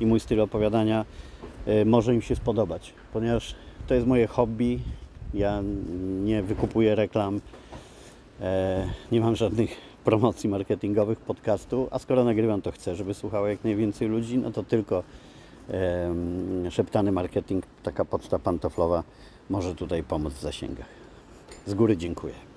i 0.00 0.06
mój 0.06 0.20
styl 0.20 0.40
opowiadania 0.40 1.04
e, 1.66 1.84
może 1.84 2.14
im 2.14 2.22
się 2.22 2.36
spodobać, 2.36 2.94
ponieważ 3.12 3.54
to 3.86 3.94
jest 3.94 4.06
moje 4.06 4.26
hobby. 4.26 4.78
Ja 5.34 5.62
nie 6.24 6.42
wykupuję 6.42 6.94
reklam, 6.94 7.40
e, 8.40 8.88
nie 9.12 9.20
mam 9.20 9.36
żadnych 9.36 9.70
promocji 10.04 10.48
marketingowych 10.48 11.20
podcastu, 11.20 11.88
a 11.90 11.98
skoro 11.98 12.24
nagrywam, 12.24 12.62
to 12.62 12.72
chcę, 12.72 12.96
żeby 12.96 13.14
słuchało 13.14 13.46
jak 13.46 13.64
najwięcej 13.64 14.08
ludzi, 14.08 14.38
no 14.38 14.50
to 14.50 14.62
tylko 14.62 15.02
szeptany 16.70 17.12
marketing, 17.12 17.64
taka 17.82 18.04
poczta 18.04 18.38
pantoflowa 18.38 19.02
może 19.50 19.74
tutaj 19.74 20.02
pomóc 20.02 20.34
w 20.34 20.40
zasięgach. 20.40 20.86
Z 21.66 21.74
góry 21.74 21.96
dziękuję. 21.96 22.53